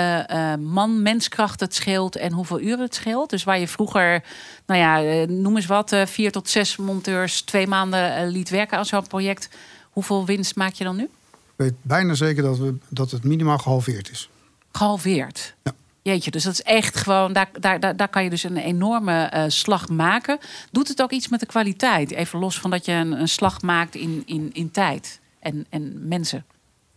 uh, 0.00 0.18
uh, 0.30 0.54
man, 0.54 1.02
menskracht 1.02 1.60
het 1.60 1.74
scheelt 1.74 2.16
en 2.16 2.32
hoeveel 2.32 2.60
uren 2.60 2.80
het 2.80 2.94
scheelt. 2.94 3.30
Dus 3.30 3.44
waar 3.44 3.58
je 3.58 3.68
vroeger, 3.68 4.22
nou 4.66 4.80
ja, 4.80 5.04
uh, 5.04 5.26
noem 5.28 5.56
eens 5.56 5.66
wat, 5.66 5.96
vier 6.04 6.32
tot 6.32 6.48
zes 6.48 6.76
monteurs 6.76 7.40
twee 7.40 7.66
maanden 7.66 8.28
liet 8.28 8.48
werken 8.48 8.78
aan 8.78 8.86
zo'n 8.86 9.06
project. 9.06 9.48
Hoeveel 9.90 10.26
winst 10.26 10.56
maak 10.56 10.72
je 10.72 10.84
dan 10.84 10.96
nu? 10.96 11.02
Ik 11.02 11.10
weet 11.56 11.74
bijna 11.82 12.14
zeker 12.14 12.42
dat, 12.42 12.58
we, 12.58 12.74
dat 12.88 13.10
het 13.10 13.24
minimaal 13.24 13.58
gehalveerd 13.58 14.10
is. 14.10 14.30
Gehalveerd? 14.72 15.54
Ja. 15.62 15.72
Jeetje, 16.02 16.30
dus 16.30 16.42
dat 16.42 16.52
is 16.52 16.62
echt 16.62 16.96
gewoon, 16.96 17.32
daar, 17.32 17.48
daar, 17.60 17.80
daar, 17.80 17.96
daar 17.96 18.08
kan 18.08 18.24
je 18.24 18.30
dus 18.30 18.42
een 18.42 18.56
enorme 18.56 19.44
slag 19.48 19.88
maken. 19.88 20.38
Doet 20.70 20.88
het 20.88 21.02
ook 21.02 21.10
iets 21.10 21.28
met 21.28 21.40
de 21.40 21.46
kwaliteit? 21.46 22.10
Even 22.10 22.38
los 22.38 22.58
van 22.58 22.70
dat 22.70 22.84
je 22.84 22.92
een, 22.92 23.20
een 23.20 23.28
slag 23.28 23.62
maakt 23.62 23.94
in, 23.94 24.22
in, 24.26 24.50
in 24.52 24.70
tijd 24.70 25.20
en, 25.38 25.66
en 25.68 26.08
mensen. 26.08 26.44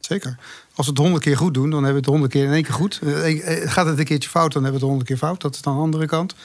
Zeker. 0.08 0.38
Als 0.76 0.86
we 0.86 0.92
het 0.92 1.02
honderd 1.02 1.24
keer 1.24 1.38
goed 1.38 1.54
doen, 1.54 1.70
dan 1.70 1.84
hebben 1.84 1.92
we 1.92 2.00
het 2.00 2.10
honderd 2.10 2.32
keer 2.32 2.46
in 2.46 2.52
één 2.52 2.64
keer 2.64 2.74
goed. 2.74 3.00
Eh, 3.04 3.62
eh, 3.64 3.72
gaat 3.72 3.86
het 3.86 4.00
een 4.00 4.06
keertje 4.06 4.30
fout, 4.30 4.54
dan 4.54 4.64
hebben 4.64 4.80
we 4.80 4.86
het 4.86 4.96
honderd 4.96 5.08
keer 5.08 5.28
fout. 5.28 5.42
Dat 5.42 5.56
is 5.56 5.62
dan 5.62 5.76
de 5.76 5.82
andere 5.82 6.06
kant. 6.06 6.36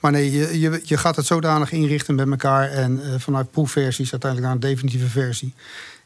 Maar 0.00 0.12
nee, 0.12 0.32
je, 0.60 0.80
je, 0.84 0.96
gaat 0.96 1.16
het 1.16 1.26
zodanig 1.26 1.72
inrichten 1.72 2.14
met 2.14 2.30
elkaar. 2.30 2.70
En 2.70 3.00
uh, 3.00 3.14
vanuit 3.18 3.50
proefversies 3.50 4.12
uiteindelijk 4.12 4.52
naar 4.52 4.62
een 4.62 4.70
definitieve 4.70 5.06
versie. 5.06 5.54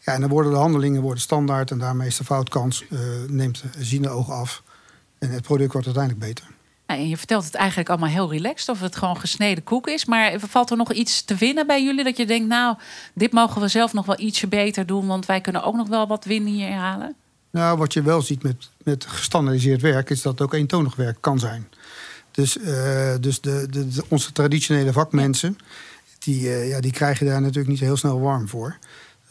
Ja, 0.05 0.13
en 0.13 0.21
dan 0.21 0.31
worden 0.31 0.53
de 0.53 0.59
handelingen 0.59 1.03
worden 1.03 1.21
standaard. 1.21 1.71
En 1.71 1.79
daarmee 1.79 2.09
is 2.09 2.17
de 2.17 2.25
foutkans, 2.25 2.85
uh, 2.91 2.99
neemt 3.27 3.65
zien 3.79 4.03
de 4.03 4.09
af. 4.09 4.63
En 5.19 5.31
het 5.31 5.43
product 5.43 5.73
wordt 5.73 5.87
uiteindelijk 5.87 6.27
beter. 6.27 6.45
Nou, 6.91 7.03
en 7.03 7.09
je 7.09 7.17
vertelt 7.17 7.45
het 7.45 7.55
eigenlijk 7.55 7.89
allemaal 7.89 8.09
heel 8.09 8.31
relaxed, 8.31 8.69
of 8.69 8.81
het 8.81 8.97
gewoon 8.97 9.17
gesneden 9.17 9.65
koek 9.65 9.89
is. 9.89 10.05
Maar 10.05 10.35
valt 10.39 10.71
er 10.71 10.77
nog 10.77 10.93
iets 10.93 11.23
te 11.23 11.35
winnen 11.35 11.67
bij 11.67 11.85
jullie? 11.85 12.05
Dat 12.05 12.17
je 12.17 12.27
denkt, 12.27 12.49
nou, 12.49 12.77
dit 13.15 13.33
mogen 13.33 13.61
we 13.61 13.69
zelf 13.69 13.93
nog 13.93 14.07
wel 14.07 14.21
ietsje 14.21 14.47
beter 14.47 14.87
doen, 14.87 15.07
want 15.07 15.27
wij 15.27 15.41
kunnen 15.41 15.63
ook 15.63 15.75
nog 15.75 15.89
wel 15.89 16.07
wat 16.07 16.25
winnen 16.25 16.53
hier 16.53 16.73
halen? 16.73 17.15
Nou, 17.51 17.79
wat 17.79 17.93
je 17.93 18.03
wel 18.03 18.23
ziet 18.23 18.43
met, 18.43 18.69
met 18.83 19.05
gestandardiseerd 19.05 19.81
werk, 19.81 20.11
is 20.11 20.23
dat 20.23 20.33
het 20.33 20.41
ook 20.41 20.55
eentonig 20.55 20.97
werk 20.97 21.17
kan 21.21 21.39
zijn. 21.39 21.69
Dus, 22.31 22.57
uh, 22.57 23.15
dus 23.21 23.41
de, 23.41 23.67
de, 23.71 23.89
de, 23.89 24.05
onze 24.09 24.33
traditionele 24.33 24.93
vakmensen, 24.93 25.59
die, 26.19 26.43
uh, 26.43 26.69
ja, 26.69 26.81
die 26.81 26.93
krijgen 26.93 27.27
daar 27.27 27.41
natuurlijk 27.41 27.69
niet 27.69 27.81
heel 27.81 27.97
snel 27.97 28.21
warm 28.21 28.49
voor. 28.49 28.79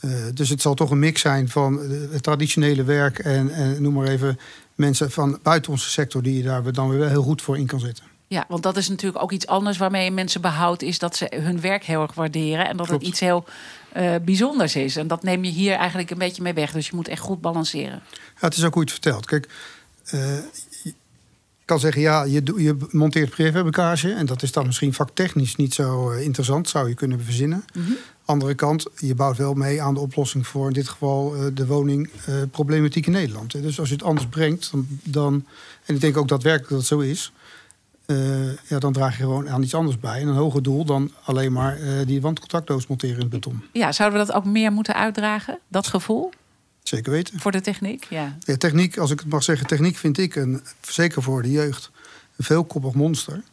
Uh, 0.02 0.12
dus 0.34 0.50
het 0.50 0.62
zal 0.62 0.74
toch 0.74 0.92
een 0.92 1.00
mix 1.00 1.22
zijn 1.22 1.50
van 1.50 1.80
het 2.12 2.24
traditionele 2.24 2.84
werk 2.84 3.20
en, 3.20 3.50
en 3.50 3.82
noem 3.82 3.94
maar 3.94 4.08
even 4.08 4.40
mensen 4.76 5.12
van 5.12 5.40
buiten 5.44 5.72
onze 5.72 5.90
sector 5.90 6.24
die 6.24 6.38
je 6.38 6.44
daar 6.44 6.72
dan 6.74 6.90
weer 6.90 7.00
wel 7.00 7.10
heel 7.10 7.24
goed 7.24 7.42
voor 7.42 7.58
in 7.58 7.66
kan 7.66 7.80
zetten. 7.80 8.04
Ja, 8.28 8.46
want 8.48 8.64
dat 8.64 8.78
is 8.78 8.90
natuurlijk 8.90 9.24
ook 9.24 9.32
iets 9.32 9.48
anders 9.48 9.78
waarmee 9.78 10.04
je 10.04 10.12
mensen 10.12 10.42
behoudt, 10.42 10.82
is 10.82 11.00
dat 11.00 11.16
ze 11.16 11.32
hun 11.36 11.62
werk 11.62 11.84
heel 11.84 12.02
erg 12.02 12.14
waarderen 12.14 12.68
en 12.68 12.78
dat 12.78 12.90
het 12.90 13.02
iets 13.02 13.20
heel 13.20 13.46
uh, 13.98 14.16
bijzonders 14.22 14.76
is. 14.76 14.96
En 14.96 15.08
dat 15.08 15.24
neem 15.24 15.44
je 15.44 15.52
hier 15.52 15.74
eigenlijk 15.74 16.10
een 16.10 16.18
beetje 16.18 16.42
mee 16.42 16.54
weg. 16.54 16.72
Dus 16.72 16.88
je 16.90 16.96
moet 16.96 17.08
echt 17.08 17.22
goed 17.22 17.42
balanceren. 17.42 18.02
Ja, 18.12 18.48
het 18.48 18.58
is 18.58 18.64
ook 18.64 18.74
hoe 18.74 18.84
je 18.84 18.92
het 18.92 19.00
vertelt. 19.02 19.26
Kijk, 19.26 19.48
uh, 20.14 20.38
je 20.84 20.94
kan 21.66 21.80
zeggen, 21.80 22.02
ja, 22.02 22.24
je, 22.24 22.54
je 22.58 22.78
monteert 22.92 23.30
prefabricage 23.30 24.14
en 24.14 24.26
dat 24.26 24.44
is 24.44 24.52
dan 24.52 24.66
misschien 24.66 24.94
vaktechnisch 24.94 25.56
niet 25.56 25.74
zo 25.74 26.10
interessant, 26.10 26.70
zou 26.70 26.88
je 26.88 26.96
kunnen 26.96 27.24
verzinnen. 27.24 27.66
Mm 27.74 27.86
-hmm. 27.86 27.98
Andere 28.30 28.56
kant, 28.56 28.86
je 28.96 29.16
bouwt 29.16 29.38
wel 29.38 29.54
mee 29.54 29.82
aan 29.82 29.94
de 29.94 30.00
oplossing 30.00 30.48
voor 30.48 30.68
in 30.68 30.74
dit 30.74 30.88
geval 30.88 31.36
uh, 31.36 31.46
de 31.54 31.66
woningproblematiek 31.66 33.08
uh, 33.08 33.14
in 33.14 33.20
Nederland. 33.20 33.52
Dus 33.52 33.80
als 33.80 33.90
je 33.90 33.94
het 33.94 34.04
anders 34.04 34.28
brengt, 34.28 34.72
dan, 34.72 34.88
dan, 35.04 35.46
en 35.86 35.96
ik 35.96 36.02
denk 36.02 36.18
ook 36.18 36.28
daadwerkelijk 36.28 36.70
dat 36.70 36.80
het 36.80 36.88
zo 36.88 37.00
is, 37.00 37.32
eh, 38.06 38.68
ja, 38.68 38.80
dan 38.80 38.94
draag 38.94 39.18
je 39.18 39.24
gewoon 39.24 39.50
aan 39.50 39.64
iets 39.64 39.74
anders 39.74 40.00
bij. 40.00 40.22
En 40.22 40.28
een 40.28 40.36
hoger 40.36 40.64
doel 40.64 40.86
dan 40.86 41.12
alleen 41.24 41.52
maar 41.52 41.80
uh, 41.80 42.06
die 42.06 42.22
wandcontactdoos 42.22 42.88
monteren 42.88 43.16
in 43.16 43.22
het 43.22 43.30
beton. 43.30 43.64
Ja, 43.72 43.92
zouden 43.92 44.20
we 44.20 44.26
dat 44.26 44.36
ook 44.36 44.46
meer 44.46 44.72
moeten 44.72 44.96
uitdragen, 44.96 45.60
dat 45.68 45.88
gevoel? 45.88 46.32
Zeker 46.84 47.12
weten. 47.12 47.40
Voor 47.40 47.52
de 47.52 47.62
techniek, 47.62 48.04
ja. 48.10 48.38
ja. 48.40 48.58
Techniek, 48.58 48.98
als 48.98 49.12
ik 49.12 49.20
het 49.20 49.30
mag 49.30 49.44
zeggen, 49.44 49.68
techniek 49.68 49.98
vind 49.98 50.18
ik, 50.18 50.36
een, 50.36 50.62
zeker 50.82 51.24
voor 51.24 51.42
de 51.42 51.52
jeugd, 51.52 51.92
een 52.36 52.46
veelkoppig 52.46 52.94
monster. 52.94 53.44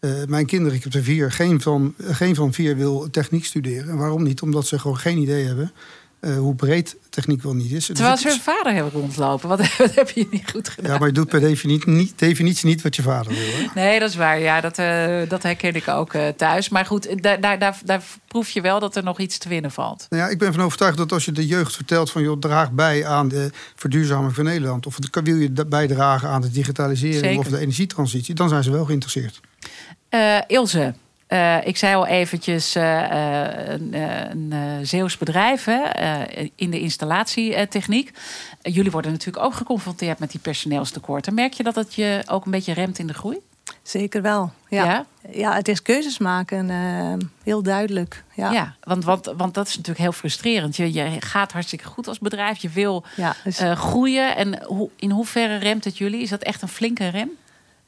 Uh, 0.00 0.24
mijn 0.24 0.46
kinderen, 0.46 0.76
ik 0.76 0.84
heb 0.84 0.94
er 0.94 1.02
vier, 1.02 1.32
geen 1.32 1.60
van, 1.60 1.94
geen 1.98 2.34
van 2.34 2.52
vier 2.52 2.76
wil 2.76 3.10
techniek 3.10 3.44
studeren. 3.44 3.88
En 3.88 3.96
waarom 3.96 4.22
niet? 4.22 4.42
Omdat 4.42 4.66
ze 4.66 4.78
gewoon 4.78 4.98
geen 4.98 5.18
idee 5.18 5.44
hebben 5.44 5.72
uh, 6.20 6.38
hoe 6.38 6.54
breed 6.54 6.96
techniek 7.10 7.42
wel 7.42 7.54
niet 7.54 7.72
is. 7.72 7.86
Terwijl 7.86 8.16
ze 8.16 8.28
hun 8.28 8.40
vader 8.40 8.72
hebben 8.72 8.92
rondlopen. 8.92 9.48
Wat, 9.48 9.58
wat, 9.78 9.94
heb 9.94 10.10
je 10.10 10.26
niet 10.30 10.50
goed 10.50 10.68
gedaan? 10.68 10.92
Ja, 10.92 10.98
maar 10.98 11.08
je 11.08 11.14
doet 11.14 11.28
per 11.28 11.40
definitie 11.40 11.90
niet, 11.90 12.18
definitie 12.18 12.66
niet 12.66 12.82
wat 12.82 12.96
je 12.96 13.02
vader 13.02 13.32
wil. 13.32 13.46
Hè? 13.46 13.66
Nee, 13.74 13.98
dat 14.00 14.08
is 14.08 14.16
waar. 14.16 14.40
Ja, 14.40 14.60
dat, 14.60 14.78
uh, 14.78 15.28
dat 15.28 15.42
herken 15.42 15.74
ik 15.74 15.88
ook 15.88 16.14
uh, 16.14 16.28
thuis. 16.28 16.68
Maar 16.68 16.86
goed, 16.86 17.22
daar, 17.22 17.40
daar, 17.40 17.58
daar, 17.58 17.78
daar, 17.84 18.02
proef 18.28 18.48
je 18.48 18.60
wel 18.60 18.80
dat 18.80 18.96
er 18.96 19.02
nog 19.02 19.18
iets 19.18 19.38
te 19.38 19.48
winnen 19.48 19.70
valt. 19.70 20.06
Nou 20.08 20.22
ja, 20.22 20.28
ik 20.28 20.38
ben 20.38 20.52
van 20.52 20.62
overtuigd 20.62 20.96
dat 20.96 21.12
als 21.12 21.24
je 21.24 21.32
de 21.32 21.46
jeugd 21.46 21.74
vertelt 21.74 22.10
van... 22.10 22.22
joh, 22.22 22.38
draag 22.38 22.72
bij 22.72 23.06
aan 23.06 23.28
de 23.28 23.50
verduurzaming 23.74 24.34
van 24.34 24.44
Nederland... 24.44 24.86
of 24.86 24.98
wil 25.10 25.36
je 25.36 25.50
bijdragen 25.66 26.28
aan 26.28 26.40
de 26.40 26.50
digitalisering 26.50 27.24
Zeker. 27.24 27.38
of 27.38 27.48
de 27.48 27.58
energietransitie... 27.58 28.34
dan 28.34 28.48
zijn 28.48 28.62
ze 28.62 28.70
wel 28.70 28.84
geïnteresseerd. 28.84 29.40
Ilse, 30.46 30.94
uh, 31.28 31.66
ik 31.66 31.76
zei 31.76 31.94
al 31.94 32.06
eventjes, 32.06 32.76
uh, 32.76 33.10
een, 33.68 33.94
een 34.30 34.86
Zeeuws 34.86 35.18
bedrijf 35.18 35.64
hè, 35.64 35.80
in 36.54 36.70
de 36.70 36.80
installatietechniek. 36.80 38.10
jullie 38.62 38.90
worden 38.90 39.10
natuurlijk 39.10 39.44
ook 39.44 39.54
geconfronteerd 39.54 40.18
met 40.18 40.30
die 40.30 40.40
personeelstekorten. 40.40 41.34
Merk 41.34 41.52
je 41.52 41.62
dat 41.62 41.74
het 41.74 41.94
je 41.94 42.22
ook 42.26 42.44
een 42.44 42.50
beetje 42.50 42.72
remt 42.72 42.98
in 42.98 43.06
de 43.06 43.14
groei? 43.14 43.38
Zeker 43.82 44.22
wel. 44.22 44.52
Ja, 44.68 44.84
ja? 44.84 45.06
ja 45.30 45.54
het 45.54 45.68
is 45.68 45.82
keuzes 45.82 46.18
maken, 46.18 46.70
heel 47.42 47.62
duidelijk. 47.62 48.24
Ja, 48.34 48.50
ja 48.50 48.74
want, 48.80 49.04
want, 49.04 49.32
want 49.36 49.54
dat 49.54 49.66
is 49.66 49.76
natuurlijk 49.76 50.04
heel 50.04 50.12
frustrerend. 50.12 50.76
Je, 50.76 50.92
je 50.92 51.16
gaat 51.20 51.52
hartstikke 51.52 51.84
goed 51.84 52.08
als 52.08 52.18
bedrijf, 52.18 52.58
je 52.58 52.68
wil 52.68 53.04
ja, 53.16 53.36
dus... 53.44 53.60
groeien. 53.74 54.36
En 54.36 54.62
hoe, 54.64 54.90
in 54.96 55.10
hoeverre 55.10 55.56
remt 55.56 55.84
het 55.84 55.98
jullie? 55.98 56.22
Is 56.22 56.30
dat 56.30 56.42
echt 56.42 56.62
een 56.62 56.68
flinke 56.68 57.08
rem? 57.08 57.30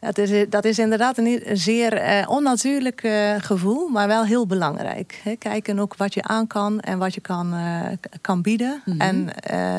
Dat 0.00 0.19
is, 0.19 0.47
dat 0.49 0.64
is 0.64 0.78
inderdaad 0.78 1.19
een 1.19 1.43
zeer 1.52 1.93
eh, 1.93 2.28
onnatuurlijk 2.28 3.02
eh, 3.02 3.35
gevoel, 3.38 3.88
maar 3.88 4.07
wel 4.07 4.25
heel 4.25 4.47
belangrijk. 4.47 5.23
Kijken 5.38 5.78
ook 5.78 5.97
wat 5.97 6.14
je 6.14 6.23
aan 6.23 6.47
kan 6.47 6.81
en 6.81 6.99
wat 6.99 7.14
je 7.14 7.21
kan, 7.21 7.55
uh, 7.55 7.81
kan 8.21 8.43
bieden. 8.43 8.83
Mm 8.85 8.93
-hmm. 8.93 9.00
En 9.00 9.28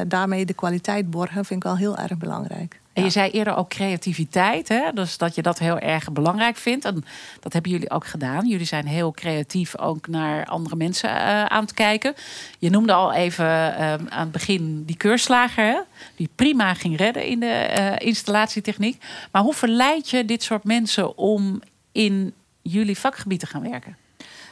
daarmee 0.08 0.46
de 0.46 0.54
kwaliteit 0.54 1.10
borgen 1.10 1.46
vind 1.46 1.64
ik 1.64 1.70
wel 1.70 1.78
heel 1.78 1.98
erg 1.98 2.18
belangrijk. 2.18 2.80
En 3.00 3.06
je 3.06 3.12
zei 3.12 3.32
eerder 3.32 3.56
ook 3.56 3.70
creativiteit, 3.70 4.68
hè? 4.68 4.94
dus 4.94 5.18
dat 5.18 5.36
je 5.36 5.41
dat 5.41 5.60
heel 5.60 5.79
erg 5.79 6.12
belangrijk 6.12 6.58
vindt. 6.58 6.86
En 6.86 7.06
dat 7.39 7.53
hebben 7.53 7.72
jullie 7.72 7.89
ook 7.89 8.06
gedaan. 8.06 8.48
Jullie 8.48 8.65
zijn 8.65 8.88
heel 8.88 9.12
creatief 9.12 9.77
ook 9.77 10.08
naar 10.08 10.46
andere 10.46 10.75
mensen 10.75 11.10
uh, 11.10 11.46
aan 11.46 11.62
het 11.62 11.74
kijken. 11.74 12.13
Je 12.60 12.70
noemde 12.70 12.94
al 12.94 13.13
even 13.13 13.46
uh, 13.46 13.94
aan 13.94 14.08
het 14.10 14.32
begin 14.32 14.84
die 14.86 14.98
keurslager, 14.98 15.65
hè? 15.65 15.79
die 16.15 16.29
prima 16.36 16.74
ging 16.74 16.98
redden 16.98 17.25
in 17.25 17.39
de 17.39 17.75
uh, 17.79 18.08
installatietechniek. 18.08 19.03
Maar 19.32 19.41
hoe 19.41 19.53
verleid 19.53 20.10
je 20.10 20.25
dit 20.25 20.44
soort 20.44 20.63
mensen 20.63 21.18
om 21.18 21.62
in 21.91 22.34
jullie 22.62 22.98
vakgebied 22.98 23.39
te 23.39 23.48
gaan 23.48 23.70
werken? 23.70 23.98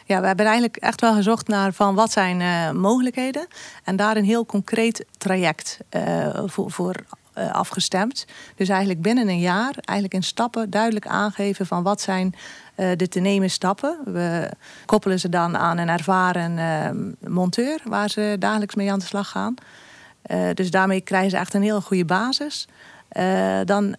Ja, 0.06 0.22
we 0.22 0.28
hebben 0.28 0.46
eigenlijk 0.46 0.78
echt 0.78 1.02
wel 1.02 1.14
gezocht 1.14 1.48
naar 1.48 1.74
van 1.74 1.96
wat 1.96 2.12
zijn 2.12 2.40
uh, 2.40 2.72
mogelijkheden. 2.72 3.48
En 3.84 3.96
daar 3.96 4.18
een 4.18 4.26
heel 4.26 4.46
concreet 4.46 5.06
traject 5.18 5.80
uh, 5.92 6.28
voor, 6.46 6.72
voor 6.72 6.96
uh, 7.38 7.52
afgestemd. 7.52 8.26
Dus 8.56 8.70
eigenlijk 8.70 9.02
binnen 9.02 9.28
een 9.28 9.40
jaar, 9.40 9.76
eigenlijk 9.84 10.14
in 10.14 10.24
stappen 10.24 10.70
duidelijk 10.70 11.08
aangeven 11.08 11.66
van 11.66 11.84
wat 11.84 12.02
zijn 12.02 12.36
uh, 12.76 12.90
de 12.96 13.08
te 13.08 13.20
nemen 13.20 13.50
stappen. 13.50 13.98
We 14.06 14.52
koppelen 14.86 15.20
ze 15.20 15.30
dan 15.30 15.58
aan 15.58 15.78
een 15.78 15.90
ervaren 15.90 16.58
uh, 16.58 17.30
monteur 17.30 17.80
waar 17.84 18.10
ze 18.10 18.36
dagelijks 18.40 18.76
mee 18.76 18.92
aan 18.92 19.00
de 19.00 19.06
slag 19.06 19.30
gaan. 19.30 19.56
dus 20.54 20.72
daarmee 20.72 21.02
krijgen 21.02 21.30
ze 21.30 21.38
echt 21.38 21.54
een 21.54 21.62
heel 21.62 21.82
goede 21.82 22.06
basis. 22.06 22.68
dan 23.66 23.96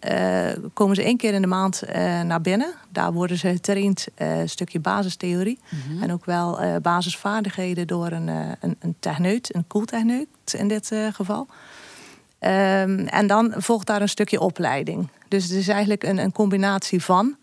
komen 0.73 0.97
ze 0.97 1.02
één 1.02 1.16
keer 1.16 1.35
in 1.35 1.42
de 1.42 1.49
maand 1.49 1.83
naar 2.25 2.40
binnen. 2.40 2.75
Daar 2.88 3.12
worden 3.12 3.38
ze 3.38 3.49
getraind 3.49 4.07
een 4.14 4.49
stukje 4.49 4.80
basistheorie. 4.80 5.59
Mm 5.68 5.80
-hmm. 5.88 6.02
En 6.02 6.12
ook 6.12 6.25
wel 6.25 6.80
basisvaardigheden 6.80 7.87
door 7.87 8.11
een, 8.12 8.28
een, 8.61 8.76
een 8.80 8.97
techneut, 9.00 9.54
een 9.54 9.66
koeltechneut 9.66 10.28
in 10.57 10.68
dit 10.68 10.90
geval. 11.12 11.47
Um, 12.40 13.07
en 13.07 13.26
dan 13.26 13.54
volgt 13.57 13.87
daar 13.87 14.02
een 14.02 14.09
stukje 14.09 14.40
opleiding. 14.40 15.09
Dus 15.28 15.45
het 15.45 15.52
is 15.52 15.68
eigenlijk 15.68 16.02
een, 16.02 16.18
een 16.18 16.33
combinatie 16.33 17.02
van. 17.02 17.37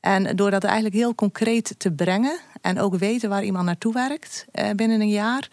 En 0.00 0.36
door 0.36 0.50
dat 0.50 0.64
eigenlijk 0.64 0.94
heel 0.94 1.14
concreet 1.14 1.74
te 1.78 1.92
brengen 1.92 2.38
en 2.60 2.80
ook 2.80 2.96
weten 2.96 3.28
waar 3.28 3.44
iemand 3.44 3.64
naartoe 3.64 3.92
werkt 3.92 4.46
uh, 4.52 4.70
binnen 4.70 5.00
een 5.00 5.08
jaar, 5.08 5.48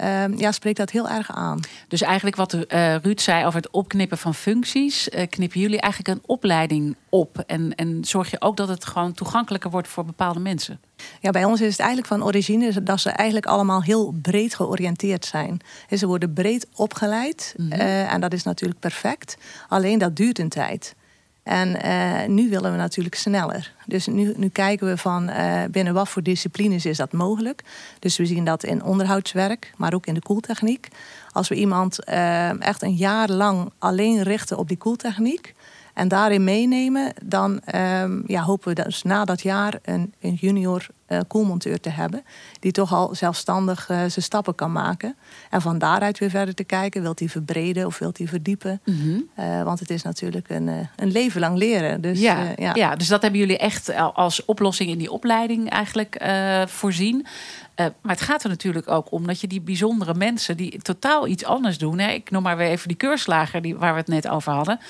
uh, 0.00 0.38
ja, 0.38 0.52
spreekt 0.52 0.76
dat 0.76 0.90
heel 0.90 1.08
erg 1.08 1.32
aan. 1.32 1.60
Dus 1.88 2.02
eigenlijk 2.02 2.36
wat 2.36 2.54
uh, 2.54 2.96
Ruud 2.96 3.20
zei 3.20 3.44
over 3.44 3.60
het 3.60 3.70
opknippen 3.70 4.18
van 4.18 4.34
functies, 4.34 5.08
uh, 5.08 5.22
knippen 5.28 5.60
jullie 5.60 5.80
eigenlijk 5.80 6.18
een 6.18 6.24
opleiding 6.26 6.96
op 7.08 7.38
en, 7.46 7.74
en 7.74 8.04
zorg 8.04 8.30
je 8.30 8.40
ook 8.40 8.56
dat 8.56 8.68
het 8.68 8.84
gewoon 8.84 9.12
toegankelijker 9.12 9.70
wordt 9.70 9.88
voor 9.88 10.04
bepaalde 10.04 10.40
mensen? 10.40 10.80
Ja, 11.20 11.30
bij 11.30 11.44
ons 11.44 11.60
is 11.60 11.70
het 11.70 11.80
eigenlijk 11.80 12.08
van 12.08 12.24
origine 12.24 12.82
dat 12.82 13.00
ze 13.00 13.10
eigenlijk 13.10 13.46
allemaal 13.46 13.82
heel 13.82 14.14
breed 14.22 14.54
georiënteerd 14.54 15.24
zijn. 15.24 15.60
Ze 15.90 16.06
worden 16.06 16.32
breed 16.32 16.66
opgeleid 16.74 17.54
mm 17.56 17.70
-hmm. 17.70 17.80
uh, 17.80 18.12
en 18.12 18.20
dat 18.20 18.32
is 18.32 18.42
natuurlijk 18.42 18.80
perfect. 18.80 19.36
Alleen 19.68 19.98
dat 19.98 20.16
duurt 20.16 20.38
een 20.38 20.48
tijd. 20.48 20.94
En 21.46 21.76
uh, 21.84 22.28
nu 22.34 22.48
willen 22.48 22.70
we 22.70 22.76
natuurlijk 22.76 23.14
sneller. 23.14 23.72
Dus 23.84 24.06
nu, 24.06 24.34
nu 24.36 24.48
kijken 24.48 24.86
we 24.86 24.96
van 24.96 25.30
uh, 25.30 25.62
binnen 25.70 25.94
wat 25.94 26.08
voor 26.08 26.22
disciplines 26.22 26.86
is 26.86 26.96
dat 26.96 27.12
mogelijk. 27.12 27.62
Dus 27.98 28.16
we 28.16 28.26
zien 28.26 28.44
dat 28.44 28.64
in 28.64 28.82
onderhoudswerk, 28.82 29.72
maar 29.76 29.94
ook 29.94 30.06
in 30.06 30.14
de 30.14 30.22
koeltechniek. 30.22 30.88
Als 31.32 31.48
we 31.48 31.54
iemand 31.54 31.98
uh, 32.08 32.62
echt 32.62 32.82
een 32.82 32.94
jaar 32.94 33.30
lang 33.30 33.70
alleen 33.78 34.22
richten 34.22 34.58
op 34.58 34.68
die 34.68 34.76
koeltechniek 34.76 35.54
en 35.96 36.08
daarin 36.08 36.44
meenemen, 36.44 37.12
dan 37.24 37.60
um, 37.74 38.22
ja, 38.26 38.42
hopen 38.42 38.74
we 38.74 38.82
dus 38.82 39.02
na 39.02 39.24
dat 39.24 39.42
jaar 39.42 39.78
een, 39.82 40.14
een 40.20 40.34
junior 40.34 40.86
uh, 41.08 41.18
koelmonteur 41.28 41.80
te 41.80 41.90
hebben. 41.90 42.24
Die 42.60 42.72
toch 42.72 42.92
al 42.92 43.14
zelfstandig 43.14 43.88
uh, 43.88 43.96
zijn 43.96 44.10
stappen 44.10 44.54
kan 44.54 44.72
maken. 44.72 45.16
En 45.50 45.60
van 45.60 45.78
daaruit 45.78 46.18
weer 46.18 46.30
verder 46.30 46.54
te 46.54 46.64
kijken. 46.64 47.02
Wilt 47.02 47.18
hij 47.18 47.28
verbreden 47.28 47.86
of 47.86 47.98
wilt 47.98 48.18
hij 48.18 48.26
verdiepen? 48.26 48.80
Mm 48.84 49.00
-hmm. 49.00 49.44
uh, 49.44 49.62
want 49.62 49.80
het 49.80 49.90
is 49.90 50.02
natuurlijk 50.02 50.50
een, 50.50 50.68
een 50.96 51.10
leven 51.10 51.40
lang 51.40 51.56
leren. 51.58 52.00
Dus, 52.00 52.20
ja, 52.20 52.52
ja. 52.56 52.74
ja, 52.74 52.96
dus 52.96 53.08
dat 53.08 53.22
hebben 53.22 53.40
jullie 53.40 53.58
echt 53.58 53.94
als 53.94 54.44
oplossing 54.44 54.90
in 54.90 54.98
die 54.98 55.10
opleiding 55.10 55.70
eigenlijk 55.70 56.24
voorzien. 56.66 57.16
Uh, 57.16 57.86
maar 58.00 58.14
het 58.14 58.24
gaat 58.24 58.42
er 58.42 58.48
natuurlijk 58.48 58.88
ook 58.88 59.12
om 59.12 59.26
dat 59.26 59.40
je 59.40 59.46
die 59.46 59.60
bijzondere 59.60 60.14
mensen 60.14 60.56
die 60.56 60.82
totaal 60.82 61.26
iets 61.26 61.44
anders 61.44 61.78
doen. 61.78 61.98
Hè, 61.98 62.10
ik 62.10 62.30
noem 62.30 62.42
maar 62.42 62.56
weer 62.56 62.68
even 62.68 62.88
die 62.88 62.96
keurslager 62.96 63.62
die, 63.62 63.76
waar 63.76 63.92
we 63.92 63.98
het 63.98 64.08
net 64.08 64.28
over 64.28 64.52
hadden 64.52 64.80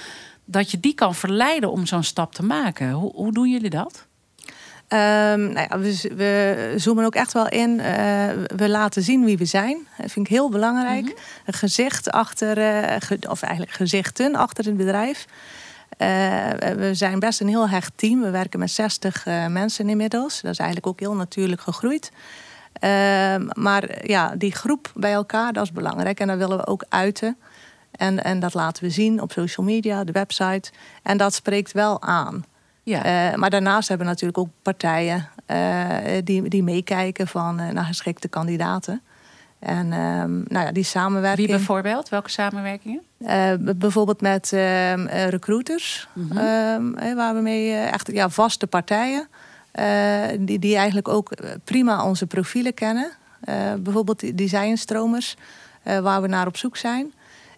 dat 0.47 0.71
je 0.71 0.81
die 0.81 0.95
kan 0.95 1.15
verleiden 1.15 1.71
om 1.71 1.87
zo'n 1.87 2.03
stap 2.03 2.35
te 2.35 2.43
maken. 2.43 2.91
Hoe, 2.91 3.13
hoe 3.13 3.33
doen 3.33 3.51
jullie 3.51 3.71
dat? 3.71 4.07
Um, 4.89 5.53
nou 5.53 5.67
ja, 5.69 5.79
we, 5.79 6.15
we, 6.17 6.73
zoomen 6.77 7.05
ook 7.05 7.15
echt 7.15 7.33
wel 7.33 7.49
in. 7.49 7.71
Uh, 7.71 7.85
we 8.57 8.69
laten 8.69 9.03
zien 9.03 9.25
wie 9.25 9.39
we 9.39 9.45
zijn. 9.45 9.87
Dat 9.99 10.11
vind 10.11 10.27
ik 10.27 10.33
heel 10.33 10.49
belangrijk. 10.49 11.03
Mm 11.03 11.07
-hmm. 11.07 11.17
Een 11.47 11.55
gezicht 11.55 12.11
achter, 12.11 12.59
uh, 12.59 12.97
ge, 12.99 13.19
of 13.29 13.43
eigenlijk 13.43 13.73
gezichten 13.73 14.35
achter 14.35 14.65
het 14.65 14.77
bedrijf. 14.77 15.27
Uh, 15.99 16.09
we 16.77 16.91
zijn 16.93 17.19
best 17.19 17.41
een 17.41 17.49
heel 17.49 17.69
hecht 17.69 17.93
team. 17.97 18.21
We 18.21 18.31
werken 18.31 18.59
met 18.59 18.71
60 18.71 19.25
mensen 19.49 19.89
inmiddels. 19.89 20.41
Dat 20.41 20.53
is 20.53 20.59
eigenlijk 20.59 20.89
ook 20.89 21.01
heel 21.01 21.15
natuurlijk 21.15 21.61
gegroeid. 21.61 22.11
Ehm, 22.73 23.47
maar 23.53 24.09
ja, 24.09 24.35
die 24.37 24.53
groep 24.53 24.91
bij 24.95 25.13
elkaar, 25.13 25.53
dat 25.53 25.65
is 25.65 25.73
belangrijk. 25.73 26.21
En 26.21 26.27
dat 26.27 26.39
willen 26.39 26.57
we 26.57 26.67
ook 26.67 26.85
uiten. 26.89 27.37
En, 27.97 28.25
en 28.25 28.41
dat 28.41 28.55
laten 28.55 28.83
we 28.83 28.91
zien 28.91 29.23
op 29.23 29.33
social 29.33 29.67
media, 29.67 30.05
de 30.05 30.13
website. 30.13 30.71
En 31.03 31.17
dat 31.17 31.35
spreekt 31.35 31.73
wel 31.73 32.03
aan. 32.03 32.45
Ja. 32.87 33.31
Uh, 33.31 33.37
maar 33.37 33.51
daarnaast 33.51 33.89
hebben 33.89 34.07
we 34.07 34.13
natuurlijk 34.13 34.39
ook 34.39 34.49
partijen 34.63 35.29
uh, 35.51 35.89
die, 36.25 36.49
die 36.49 36.63
meekijken 36.63 37.27
van 37.27 37.61
uh, 37.61 37.69
naar 37.69 37.85
geschikte 37.85 38.29
kandidaten. 38.29 39.03
En 39.59 39.93
um, 39.93 40.45
nou 40.49 40.67
ja, 40.67 40.73
die 40.73 40.85
samenwerking. 40.85 41.47
Wie 41.47 41.57
bijvoorbeeld? 41.57 42.09
Welke 42.09 42.31
samenwerkingen? 42.31 43.03
bijvoorbeeld 43.61 44.21
met 44.21 44.53
ehm, 44.53 45.07
recruiters, 45.07 46.09
mm 46.13 46.31
-hmm. 46.31 47.15
waar 47.15 47.35
we 47.35 47.41
mee 47.41 47.75
echt 47.75 48.13
ja, 48.13 48.29
vaste 48.29 48.67
partijen. 48.67 49.29
die, 50.39 50.59
die 50.59 50.77
eigenlijk 50.77 51.09
ook 51.09 51.33
prima 51.65 52.05
onze 52.05 52.27
profielen 52.27 52.75
kennen. 52.75 53.11
bijvoorbeeld 53.79 54.39
designstromers, 54.39 55.37
waar 55.83 56.23
we 56.23 56.29
naar 56.29 56.47
op 56.47 56.57
zoek 56.57 56.77
zijn. 56.77 57.13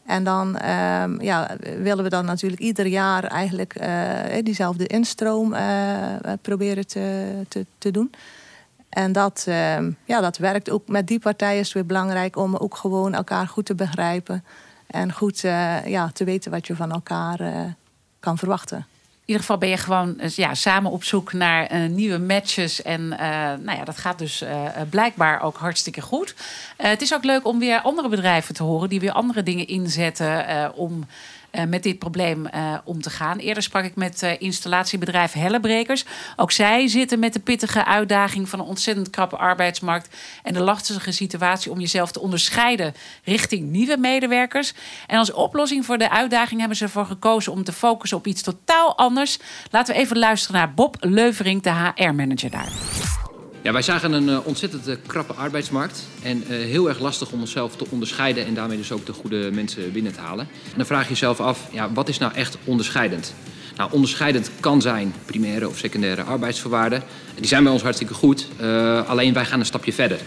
En 0.09 0.25
dan 0.25 0.49
um, 0.49 1.21
ja, 1.21 1.57
willen 1.79 2.05
we 2.05 2.11
dan 2.11 2.25
natuurlijk 2.25 2.61
ieder 2.61 2.87
jaar 2.87 3.25
eigenlijk 3.25 3.81
uh, 3.81 4.43
diezelfde 4.43 4.87
instroom 4.87 5.53
uh, 5.53 5.61
proberen 6.43 6.87
te, 6.87 7.33
te, 7.49 7.67
te, 7.79 7.91
doen. 7.91 8.11
En 8.89 9.13
dat, 9.13 9.45
uh, 9.49 9.79
ja, 10.05 10.21
dat 10.21 10.37
werkt 10.37 10.71
ook 10.71 10.89
met 10.89 11.07
die 11.07 11.19
partijen 11.19 11.59
is 11.59 11.65
het 11.65 11.75
weer 11.75 11.87
belangrijk 11.87 12.37
om 12.37 12.57
ook 12.57 12.77
gewoon 12.77 13.15
elkaar 13.15 13.47
goed 13.47 13.67
te 13.67 13.75
begrijpen. 13.75 14.45
En 14.87 15.13
goed 15.13 15.41
ja, 15.85 16.11
te 16.13 16.25
weten 16.25 16.51
wat 16.51 16.67
je 16.67 16.77
van 16.77 16.93
elkaar 16.93 17.41
kan 18.21 18.39
verwachten. 18.39 18.87
Ieder 19.29 19.43
geval 19.43 19.59
ben 19.59 19.69
je 19.69 19.77
gewoon 19.77 20.19
eh, 20.19 20.31
ja, 20.31 20.55
samen 20.55 20.91
op 20.91 21.05
zoek 21.05 21.33
naar 21.33 21.67
eh, 21.67 21.89
nieuwe 21.89 22.19
matches. 22.19 22.83
En 22.83 23.19
eh, 23.19 23.29
nou 23.61 23.79
ja, 23.79 23.85
dat 23.85 23.97
gaat 23.97 24.19
dus 24.19 24.45
blijkbaar 24.91 25.43
ook 25.43 25.57
hartstikke 25.57 26.01
goed. 26.01 26.35
het 26.77 27.03
is 27.03 27.15
ook 27.15 27.25
leuk 27.25 27.47
om 27.47 27.59
weer 27.59 27.81
andere 27.81 28.09
bedrijven 28.09 28.55
te 28.55 28.63
horen 28.63 28.89
die 28.89 29.01
weer 29.01 29.13
andere 29.13 29.43
dingen 29.43 29.67
inzetten 29.67 30.75
om 30.75 31.07
met 31.69 31.83
dit 31.83 31.99
probleem 31.99 32.47
uh, 32.55 32.79
om 32.85 33.03
te 33.03 33.11
gaan. 33.11 33.39
Eerder 33.39 33.63
sprak 33.63 33.85
ik 33.85 33.97
met 33.97 34.23
uh, 34.23 34.41
installatiebedrijf 34.41 35.33
Hellebrekers. 35.33 36.05
Ook 36.37 36.53
zij 36.53 36.89
zitten 36.89 37.19
met 37.19 37.33
de 37.33 37.41
pittige 37.41 37.85
uitdaging 37.85 38.49
van 38.49 38.59
een 38.59 38.67
ontzettend 38.67 39.11
krappe 39.11 39.37
arbeidsmarkt 39.37 40.17
en 40.43 40.53
de 40.53 40.61
lastige 40.61 41.13
situatie 41.13 41.71
om 41.71 41.81
jezelf 41.81 42.13
te 42.13 42.21
onderscheiden 42.21 42.95
richting 43.25 43.71
nieuwe 43.71 43.97
medewerkers. 43.97 44.75
En 45.07 45.19
als 45.19 45.33
oplossing 45.33 45.85
voor 45.85 45.99
de 45.99 46.11
uitdaging 46.11 46.59
hebben 46.61 46.77
ze 46.77 46.85
ervoor 46.85 47.07
gekozen 47.07 47.53
om 47.53 47.65
te 47.65 47.73
focussen 47.73 48.19
op 48.19 48.27
iets 48.27 48.43
totaal 48.43 48.97
anders. 48.97 49.39
Laten 49.71 49.95
we 49.95 50.01
even 50.01 50.19
luisteren 50.19 50.57
naar 50.61 50.75
Bob 50.75 50.97
Leuvering, 51.01 51.63
de 51.63 51.71
HR-manager 51.71 52.51
daar. 52.51 53.28
Ja, 53.69 53.75
wij 53.75 53.83
zagen 53.83 54.13
een 54.13 54.29
uh, 54.29 54.47
ontzettend 54.47 54.89
uh, 54.89 54.95
krappe 55.07 55.33
arbeidsmarkt. 55.33 56.07
En 56.23 56.37
uh, 56.37 56.49
heel 56.49 56.89
erg 56.89 56.99
lastig 56.99 57.31
om 57.31 57.41
onszelf 57.41 57.77
te 57.77 57.87
onderscheiden 57.91 58.47
en 58.47 58.55
daarmee 58.55 58.77
dus 58.77 58.93
ook 58.93 59.07
de 59.07 59.13
goede 59.13 59.51
mensen 59.53 59.93
binnen 59.93 60.13
te 60.13 60.21
halen. 60.21 60.49
En 60.65 60.77
dan 60.77 60.87
vraag 60.87 61.03
je 61.03 61.09
jezelf 61.09 61.41
af, 61.41 61.69
ja, 61.73 61.93
wat 61.93 62.09
is 62.09 62.19
nou 62.19 62.35
echt 62.35 62.57
onderscheidend? 62.65 63.35
Nou, 63.77 63.93
onderscheidend 63.93 64.51
kan 64.61 64.83
zijn 64.83 65.15
primaire 65.25 65.69
of 65.69 65.79
secundaire 65.79 66.23
arbeidsvoorwaarden. 66.23 67.03
Die 67.35 67.47
zijn 67.47 67.63
bij 67.63 67.73
ons 67.73 67.83
hartstikke 67.83 68.15
goed, 68.15 68.47
alleen 69.07 69.33
wij 69.33 69.45
gaan 69.45 69.61
een 69.61 69.67
stapje 69.67 69.93
verder. 69.93 70.19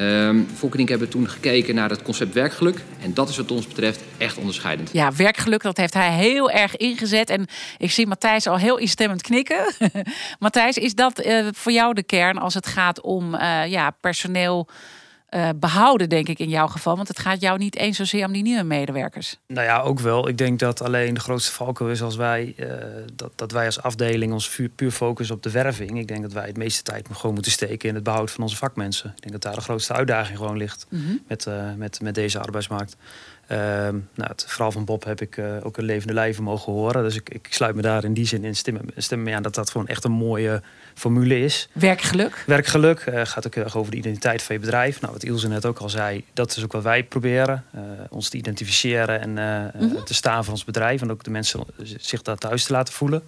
Um, 0.00 0.48
Volkerink 0.54 0.88
hebben 0.88 1.08
toen 1.08 1.28
gekeken 1.28 1.74
naar 1.74 1.90
het 1.90 2.02
concept 2.02 2.34
werkgeluk. 2.34 2.82
En 3.02 3.14
dat 3.14 3.28
is 3.28 3.36
wat 3.36 3.50
ons 3.50 3.66
betreft 3.66 4.00
echt 4.18 4.36
onderscheidend. 4.36 4.90
Ja, 4.92 5.12
werkgeluk, 5.12 5.62
dat 5.62 5.76
heeft 5.76 5.94
hij 5.94 6.12
heel 6.12 6.50
erg 6.50 6.76
ingezet. 6.76 7.30
En 7.30 7.46
ik 7.78 7.90
zie 7.90 8.06
Matthijs 8.06 8.46
al 8.46 8.58
heel 8.58 8.78
instemmend 8.78 9.22
knikken. 9.22 9.74
Matthijs, 10.38 10.76
is 10.76 10.94
dat 10.94 11.26
uh, 11.26 11.46
voor 11.52 11.72
jou 11.72 11.94
de 11.94 12.02
kern 12.02 12.38
als 12.38 12.54
het 12.54 12.66
gaat 12.66 13.00
om 13.00 13.34
uh, 13.34 13.66
ja, 13.66 13.90
personeel 13.90 14.68
uh, 15.30 15.48
behouden, 15.56 16.08
denk 16.08 16.28
ik 16.28 16.38
in 16.38 16.48
jouw 16.48 16.66
geval? 16.66 16.96
Want 16.96 17.08
het 17.08 17.18
gaat 17.18 17.40
jou 17.40 17.58
niet 17.58 17.76
eens 17.76 17.96
zozeer 17.96 18.26
om 18.26 18.32
die 18.32 18.42
nieuwe 18.42 18.62
medewerkers. 18.62 19.38
Nou 19.46 19.66
ja, 19.66 19.80
ook 19.80 20.00
wel. 20.00 20.28
Ik 20.28 20.38
denk 20.38 20.58
dat 20.58 20.82
alleen 20.82 21.14
de 21.14 21.20
grootste 21.20 21.52
valkuil 21.52 21.90
is 21.90 22.02
als 22.02 22.16
wij, 22.16 22.54
uh, 22.56 22.66
dat, 23.14 23.32
dat 23.34 23.52
wij 23.52 23.66
als 23.66 23.82
afdeling 23.82 24.32
ons 24.32 24.48
puur, 24.48 24.68
puur 24.68 24.90
focussen 24.90 25.36
op 25.36 25.42
de 25.42 25.50
werving. 25.50 25.98
Ik 25.98 26.08
denk 26.08 26.22
dat 26.22 26.32
wij 26.32 26.46
het 26.46 26.56
meeste 26.56 26.82
tijd 26.82 27.08
gewoon 27.12 27.34
moeten 27.34 27.52
steken 27.52 27.88
in 27.88 27.94
het 27.94 28.04
behoud 28.04 28.30
van 28.30 28.42
onze 28.42 28.56
vakmensen. 28.56 29.12
Ik 29.14 29.20
denk 29.20 29.32
dat 29.32 29.42
daar 29.42 29.54
de 29.54 29.60
grootste 29.60 29.92
uitdaging 29.92 30.38
gewoon 30.38 30.56
ligt 30.56 30.86
mm 30.88 31.06
-hmm. 31.06 31.22
met, 31.28 31.46
uh, 31.46 31.72
met, 31.76 32.00
met 32.00 32.14
deze 32.14 32.38
arbeidsmarkt. 32.38 32.96
Uh, 33.52 33.58
nou, 33.58 34.02
het 34.14 34.44
verhaal 34.48 34.72
van 34.72 34.84
Bob 34.84 35.04
heb 35.04 35.20
ik 35.20 35.40
ook 35.62 35.76
een 35.76 35.84
levende 35.84 36.14
lijven 36.14 36.42
mogen 36.42 36.72
horen. 36.72 37.02
Dus 37.02 37.16
ik, 37.16 37.30
ik 37.30 37.46
sluit 37.50 37.74
me 37.74 37.82
daar 37.82 38.04
in 38.04 38.14
die 38.14 38.26
zin 38.26 38.44
in 38.44 38.56
stem, 38.56 38.78
stem 38.96 39.22
mee 39.22 39.34
aan 39.34 39.42
dat 39.42 39.54
dat 39.54 39.70
gewoon 39.70 39.86
echt 39.86 40.04
een 40.04 40.12
mooie 40.12 40.62
formule 40.94 41.40
is. 41.40 41.68
Werkgeluk? 41.72 42.44
Werkgeluk 42.46 43.00
gaat 43.12 43.46
ook 43.46 43.54
heel 43.54 43.64
erg 43.64 43.76
over 43.76 43.90
de 43.90 43.96
identiteit 43.96 44.42
van 44.42 44.54
je 44.54 44.60
bedrijf. 44.60 45.00
Nou, 45.00 45.15
wat 45.16 45.24
Ilse 45.24 45.48
net 45.48 45.66
ook 45.66 45.78
al 45.78 45.88
zei, 45.88 46.24
dat 46.32 46.56
is 46.56 46.64
ook 46.64 46.72
wat 46.72 46.82
wij 46.82 47.04
proberen. 47.04 47.64
ons 48.10 48.28
te 48.28 48.36
identificeren 48.36 49.20
en 49.20 49.30
mm 49.30 49.90
-hmm. 49.90 50.04
te 50.04 50.14
staan 50.14 50.44
voor 50.44 50.52
ons 50.52 50.64
bedrijf. 50.64 51.02
En 51.02 51.10
ook 51.10 51.24
de 51.24 51.30
mensen 51.30 51.60
zich 51.98 52.22
daar 52.22 52.36
thuis 52.36 52.64
te 52.64 52.72
laten 52.72 52.94
voelen. 52.94 53.22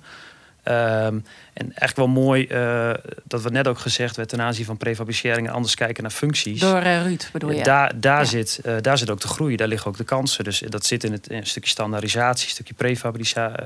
Um, 0.68 1.24
en 1.52 1.72
echt 1.74 1.96
wel 1.96 2.08
mooi 2.08 2.46
uh, 2.50 2.90
dat 3.24 3.42
wat 3.42 3.52
net 3.52 3.68
ook 3.68 3.78
gezegd 3.78 4.16
werd 4.16 4.28
ten 4.28 4.40
aanzien 4.40 4.64
van 4.64 4.76
prefabricering 4.76 5.46
en 5.46 5.52
anders 5.52 5.74
kijken 5.74 6.02
naar 6.02 6.12
functies. 6.12 6.60
Door 6.60 6.82
uh, 6.82 7.02
Ruud 7.02 7.28
bedoel 7.32 7.50
je? 7.50 7.62
Daar, 7.62 8.00
daar, 8.00 8.18
ja. 8.18 8.24
zit, 8.24 8.60
uh, 8.66 8.74
daar 8.80 8.98
zit 8.98 9.10
ook 9.10 9.20
de 9.20 9.28
groei, 9.28 9.56
daar 9.56 9.68
liggen 9.68 9.90
ook 9.90 9.96
de 9.96 10.04
kansen. 10.04 10.44
Dus 10.44 10.62
dat 10.68 10.86
zit 10.86 11.04
in, 11.04 11.12
het, 11.12 11.28
in 11.28 11.36
een 11.36 11.46
stukje 11.46 11.70
standaardisatie, 11.70 12.44
een 12.44 12.52
stukje 12.52 12.74
prefabricatie. 12.74 13.64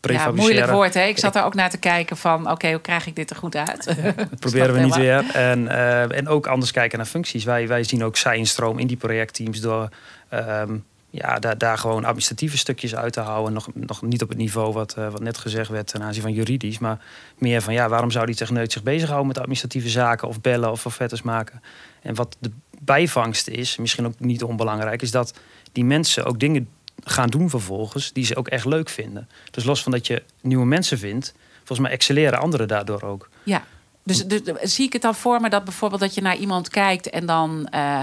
Ja, 0.00 0.30
moeilijk 0.32 0.70
woord 0.70 0.94
hè. 0.94 1.02
Ik 1.04 1.18
zat 1.18 1.36
er 1.36 1.42
ook 1.42 1.54
naar 1.54 1.70
te 1.70 1.78
kijken 1.78 2.16
van 2.16 2.40
oké, 2.40 2.50
okay, 2.50 2.72
hoe 2.72 2.80
krijg 2.80 3.06
ik 3.06 3.16
dit 3.16 3.30
er 3.30 3.36
goed 3.36 3.56
uit? 3.56 3.84
dat 4.30 4.40
proberen 4.40 4.74
we 4.74 4.80
niet 4.80 4.96
weer. 4.96 5.30
En, 5.32 5.68
en 6.10 6.28
ook 6.28 6.46
anders 6.46 6.70
kijken 6.70 6.98
naar 6.98 7.06
functies. 7.06 7.44
Wij, 7.44 7.68
wij 7.68 7.84
zien 7.84 8.04
ook 8.04 8.16
zij-instroom 8.16 8.78
in 8.78 8.86
die 8.86 8.96
projectteams 8.96 9.60
door... 9.60 9.88
Um, 10.32 10.84
ja, 11.10 11.38
daar, 11.38 11.58
daar 11.58 11.78
gewoon 11.78 12.04
administratieve 12.04 12.58
stukjes 12.58 12.94
uit 12.94 13.12
te 13.12 13.20
houden. 13.20 13.52
Nog, 13.52 13.68
nog 13.74 14.02
niet 14.02 14.22
op 14.22 14.28
het 14.28 14.38
niveau 14.38 14.72
wat, 14.72 14.94
uh, 14.98 15.10
wat 15.10 15.20
net 15.20 15.38
gezegd 15.38 15.70
werd 15.70 15.86
ten 15.86 16.02
aanzien 16.02 16.22
van 16.22 16.32
juridisch. 16.32 16.78
Maar 16.78 17.04
meer 17.38 17.62
van 17.62 17.72
ja, 17.72 17.88
waarom 17.88 18.10
zou 18.10 18.26
die 18.26 18.34
techneut 18.34 18.72
zich 18.72 18.82
bezighouden 18.82 19.26
met 19.26 19.38
administratieve 19.38 19.88
zaken 19.88 20.28
of 20.28 20.40
bellen 20.40 20.70
of 20.70 20.86
offertes 20.86 21.22
maken? 21.22 21.62
En 22.02 22.14
wat 22.14 22.36
de 22.38 22.50
bijvangst 22.80 23.48
is, 23.48 23.76
misschien 23.76 24.06
ook 24.06 24.18
niet 24.18 24.42
onbelangrijk, 24.42 25.02
is 25.02 25.10
dat 25.10 25.34
die 25.72 25.84
mensen 25.84 26.24
ook 26.24 26.40
dingen 26.40 26.68
gaan 27.04 27.28
doen 27.28 27.50
vervolgens 27.50 28.12
die 28.12 28.24
ze 28.24 28.36
ook 28.36 28.48
echt 28.48 28.64
leuk 28.64 28.88
vinden. 28.88 29.28
Dus 29.50 29.64
los 29.64 29.82
van 29.82 29.92
dat 29.92 30.06
je 30.06 30.22
nieuwe 30.40 30.66
mensen 30.66 30.98
vindt, 30.98 31.34
volgens 31.56 31.78
mij 31.78 31.90
excelleren 31.90 32.40
anderen 32.40 32.68
daardoor 32.68 33.02
ook. 33.02 33.28
Ja, 33.42 33.64
dus, 34.02 34.26
dus 34.26 34.42
zie 34.62 34.86
ik 34.86 34.92
het 34.92 35.02
dan 35.02 35.14
voor 35.14 35.40
me 35.40 35.50
dat 35.50 35.64
bijvoorbeeld 35.64 36.00
dat 36.00 36.14
je 36.14 36.20
naar 36.20 36.36
iemand 36.36 36.68
kijkt 36.68 37.10
en 37.10 37.26
dan. 37.26 37.68
Uh, 37.74 38.00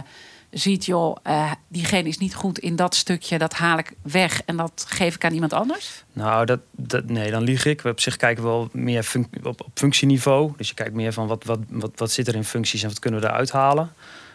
ziet, 0.58 0.86
joh, 0.86 1.17
uh, 1.28 1.52
diegene 1.67 2.08
is 2.08 2.17
niet 2.17 2.36
goed 2.36 2.60
in 2.60 2.76
dat 2.76 2.96
stukje, 2.96 3.38
dat 3.38 3.54
haal 3.54 3.78
ik 3.78 3.93
weg 4.02 4.41
en 4.46 4.58
dat 4.58 4.86
geef 4.88 5.15
ik 5.15 5.26
aan 5.26 5.34
iemand 5.34 5.54
anders? 5.54 6.04
Nou, 6.13 6.46
dat, 6.46 6.60
dat, 6.72 7.06
nee, 7.06 7.32
dan 7.32 7.43
lieg 7.43 7.65
ik. 7.65 7.82
We 7.82 7.89
op 7.89 8.00
zich 8.00 8.15
kijken 8.15 8.43
wel 8.43 8.70
meer 8.72 9.04
func 9.04 9.28
op, 9.43 9.62
op, 9.62 9.70
functieniveau. 9.74 10.54
Dus 10.58 10.67
je 10.67 10.74
kijkt 10.74 10.93
meer 10.93 11.13
van 11.13 11.28
wat, 11.28 11.43
wat, 11.43 11.60
wat, 11.70 11.91
wat 11.96 12.12
zit 12.12 12.28
er 12.28 12.36
in 12.36 12.43
functies 12.43 12.82
en 12.84 12.89
wat 12.89 13.00
kunnen 13.00 13.22
we 13.22 13.28
eruit 13.28 13.52
halen. 13.52 13.93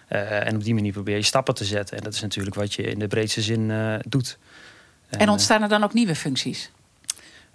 Uh, 0.09 0.47
en 0.47 0.55
op 0.55 0.65
die 0.65 0.75
manier 0.75 0.93
probeer 0.93 1.17
je 1.17 1.23
stappen 1.23 1.55
te 1.55 1.65
zetten. 1.65 1.97
En 1.97 2.03
dat 2.03 2.15
is 2.15 2.21
natuurlijk 2.21 2.55
wat 2.55 2.75
je 2.75 2.83
in 2.83 2.99
de 2.99 3.07
breedste 3.07 3.43
zin 3.43 3.61
uh, 3.61 3.95
doet. 4.09 4.39
En 5.09 5.29
ontstaan 5.29 5.63
er 5.63 5.69
dan 5.69 5.85
ook 5.85 5.93
nieuwe 5.93 6.15
functies? 6.15 6.71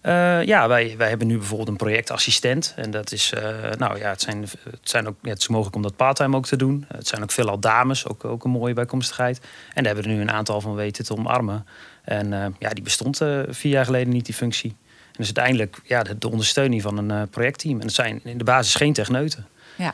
Uh, 0.08 0.43
ja, 0.43 0.67
wij, 0.67 0.93
wij 0.98 1.10
hebben 1.10 1.28
nu 1.28 1.38
bijvoorbeeld 1.38 1.70
een 1.70 1.76
projectassistent. 1.76 2.74
En 2.76 2.91
dat 2.91 3.12
is, 3.12 3.34
uh, 3.34 3.72
nou 3.78 3.98
ja, 3.98 4.10
het 4.10 4.22
zijn, 4.22 4.41
het 4.63 4.80
zijn 4.89 5.08
ook, 5.08 5.15
is 5.22 5.48
mogelijk 5.48 5.76
om 5.76 5.82
dat 5.82 5.96
parttime 5.96 6.36
ook 6.36 6.46
te 6.46 6.56
doen. 6.56 6.86
Het 6.88 7.08
zijn 7.08 7.24
ook 7.24 7.32
veelal 7.32 7.60
dames, 7.60 8.08
ook, 8.08 8.26
ook 8.26 8.43
een 8.43 8.52
mooie 8.52 8.74
bijkomstigheid. 8.74 9.39
En 9.74 9.84
daar 9.84 9.93
hebben 9.93 10.12
we 10.12 10.17
nu 10.17 10.22
een 10.22 10.32
aantal 10.32 10.62
van 10.62 10.76
weten 10.76 11.06
te 11.06 11.15
omarmen. 11.17 11.65
En 12.04 12.32
uh, 12.32 12.46
ja, 12.60 12.70
die 12.70 12.84
bestond 12.84 13.17
vier 13.48 13.72
jaar 13.72 13.86
geleden 13.86 14.13
niet, 14.13 14.26
die 14.26 14.36
functie. 14.36 14.70
En 14.70 15.13
dat 15.13 15.20
is 15.20 15.26
uiteindelijk 15.26 15.80
ja, 15.84 16.04
de, 16.04 16.17
de 16.17 16.30
ondersteuning 16.30 16.82
van 16.82 16.98
een 16.98 17.30
projectteam. 17.30 17.76
En 17.76 17.86
dat 17.86 17.93
zijn 17.93 18.20
in 18.24 18.38
de 18.38 18.43
basis 18.43 18.76
geen 18.76 18.93
techneuten. 18.93 19.48
Ja. 19.76 19.93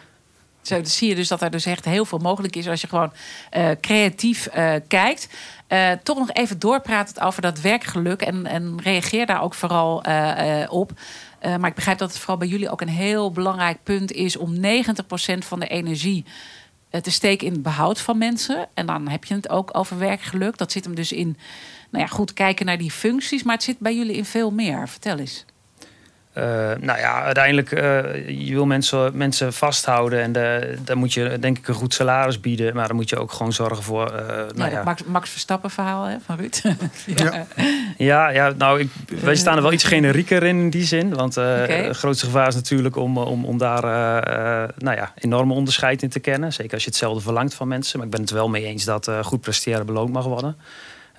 Zo 0.64 0.80
zie 0.84 1.10
je 1.10 1.16
dus 1.16 1.28
dat 1.28 1.42
er 1.42 1.52
dus 1.52 1.66
echt 1.66 1.86
heel 1.86 2.06
veel 2.06 2.18
mogelijk 2.18 2.56
is 2.56 2.68
als 2.68 2.82
je 2.82 2.88
gewoon 2.88 3.14
uh, 3.58 3.70
creatief 3.82 4.48
uh, 4.58 4.74
kijkt. 4.88 5.28
Uh, 5.70 5.92
toch 6.04 6.18
nog 6.18 6.32
even 6.32 6.60
doorpraten 6.60 7.24
over 7.24 7.42
dat 7.42 7.62
werkgeluk 7.62 8.22
en, 8.22 8.46
en 8.46 8.82
reageer 8.82 9.26
daar 9.26 9.42
ook 9.42 9.54
vooral 9.54 9.98
op. 10.70 10.92
maar 11.42 11.70
ik 11.70 11.76
begrijp 11.76 11.98
dat 11.98 12.10
het 12.10 12.18
vooral 12.18 12.38
bij 12.38 12.48
jullie 12.48 12.70
ook 12.70 12.82
een 12.82 12.88
heel 12.88 13.32
belangrijk 13.32 13.78
punt 13.84 14.12
is 14.12 14.38
om 14.38 14.56
90% 14.56 14.60
van 15.38 15.60
de 15.60 15.68
energie 15.68 16.26
te 17.02 17.12
steken 17.12 17.48
in 17.48 17.54
het 17.54 17.62
behoud 17.62 18.00
van 18.00 18.18
mensen. 18.18 18.68
En 18.74 18.86
dan 18.86 19.08
heb 19.08 19.26
je 19.26 19.34
het 19.34 19.50
ook 19.50 19.78
over 19.78 19.98
werkgeluk. 19.98 20.58
Dat 20.58 20.72
zit 20.72 20.84
hem 20.84 20.96
dus 20.96 21.12
in, 21.12 21.38
nou 21.90 22.04
ja, 22.04 22.10
goed 22.10 22.34
kijken 22.34 22.66
naar 22.66 22.78
die 22.78 22.92
functies. 22.92 23.44
Maar 23.44 23.56
het 23.56 23.64
zit 23.64 23.80
bij 23.80 23.96
jullie 23.96 24.16
in 24.16 24.26
veel 24.26 24.52
meer. 24.52 24.90
Vertel 24.90 25.18
eens. 25.18 25.46
Uh, 26.38 26.44
nou 26.80 27.00
ja, 27.00 27.24
uiteindelijk 27.24 27.72
uh, 27.72 27.80
je 28.48 28.54
wil 28.54 28.66
mensen, 28.66 29.18
mensen 29.18 29.54
vasthouden 29.54 30.22
en 30.22 30.32
de, 30.32 30.78
dan 30.84 30.98
moet 30.98 31.14
je 31.14 31.40
denk 31.40 31.58
ik 31.58 31.68
een 31.68 31.74
goed 31.74 31.94
salaris 31.94 32.40
bieden, 32.40 32.76
maar 32.76 32.88
dan 32.88 32.96
moet 32.96 33.10
je 33.10 33.18
ook 33.18 33.32
gewoon 33.32 33.54
zorgen 33.54 33.84
voor. 33.84 34.12
Uh, 34.12 34.28
ja, 34.28 34.46
nou 34.56 34.72
ja. 34.72 34.84
Max, 34.84 35.04
Max 35.04 35.30
Verstappen 35.30 35.70
verhaal 35.70 36.04
hè, 36.04 36.16
van 36.26 36.38
Ruud. 36.38 36.62
ja. 37.06 37.46
ja, 37.98 38.30
ja, 38.30 38.54
nou 38.58 38.80
ik, 38.80 38.90
wij 39.22 39.36
staan 39.36 39.56
er 39.56 39.62
wel 39.62 39.74
iets 39.74 39.84
generieker 39.84 40.44
in 40.44 40.60
in 40.60 40.70
die 40.70 40.86
zin, 40.86 41.14
want 41.14 41.38
okay. 41.38 41.84
het 41.84 41.98
grootste 41.98 42.26
gevaar 42.26 42.48
is 42.48 42.56
natuurlijk 42.56 42.96
om, 42.96 43.18
om, 43.18 43.46
om 43.46 43.58
daar 43.58 43.82
nou 44.78 44.98
ja, 44.98 45.14
enorme 45.16 45.54
onderscheid 45.54 46.02
in 46.02 46.10
te 46.10 46.20
kennen, 46.20 46.54
zeker 46.54 46.74
als 46.74 46.84
je 46.84 46.90
hetzelfde 46.90 47.22
verlangt 47.22 47.54
van 47.54 47.68
mensen. 47.68 47.98
Maar 47.98 48.06
ik 48.08 48.14
ben 48.14 48.22
het 48.22 48.32
wel 48.32 48.50
mee 48.50 48.66
eens 48.66 48.84
dat 48.84 49.12
goed 49.22 49.42
presteren 49.42 49.86
beloond 49.86 50.14
mag 50.14 50.26
worden. 50.26 50.56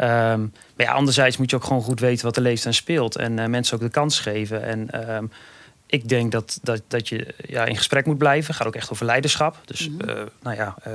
Um, 0.01 0.53
maar 0.77 0.87
ja, 0.87 0.93
anderzijds 0.93 1.37
moet 1.37 1.51
je 1.51 1.57
ook 1.57 1.65
gewoon 1.65 1.83
goed 1.83 2.01
weten 2.01 2.25
wat 2.25 2.37
er 2.37 2.43
leeft 2.43 2.67
en 2.67 2.75
speelt. 2.75 3.17
En 3.17 3.39
uh, 3.39 3.47
mensen 3.47 3.75
ook 3.75 3.83
de 3.83 3.89
kans 3.89 4.21
geven. 4.21 4.63
En 4.63 5.11
um, 5.15 5.31
ik 5.87 6.09
denk 6.09 6.33
dat, 6.33 6.59
dat, 6.63 6.83
dat 6.89 7.09
je 7.09 7.35
ja, 7.47 7.65
in 7.65 7.77
gesprek 7.77 8.07
moet 8.07 8.19
blijven. 8.19 8.47
Het 8.47 8.57
gaat 8.57 8.67
ook 8.67 8.75
echt 8.75 8.91
over 8.91 9.07
leiderschap. 9.07 9.61
Dus 9.65 9.89
mm 9.89 10.01
-hmm. 10.01 10.09
uh, 10.09 10.23
nou 10.43 10.57
ja, 10.57 10.77
uh, 10.89 10.95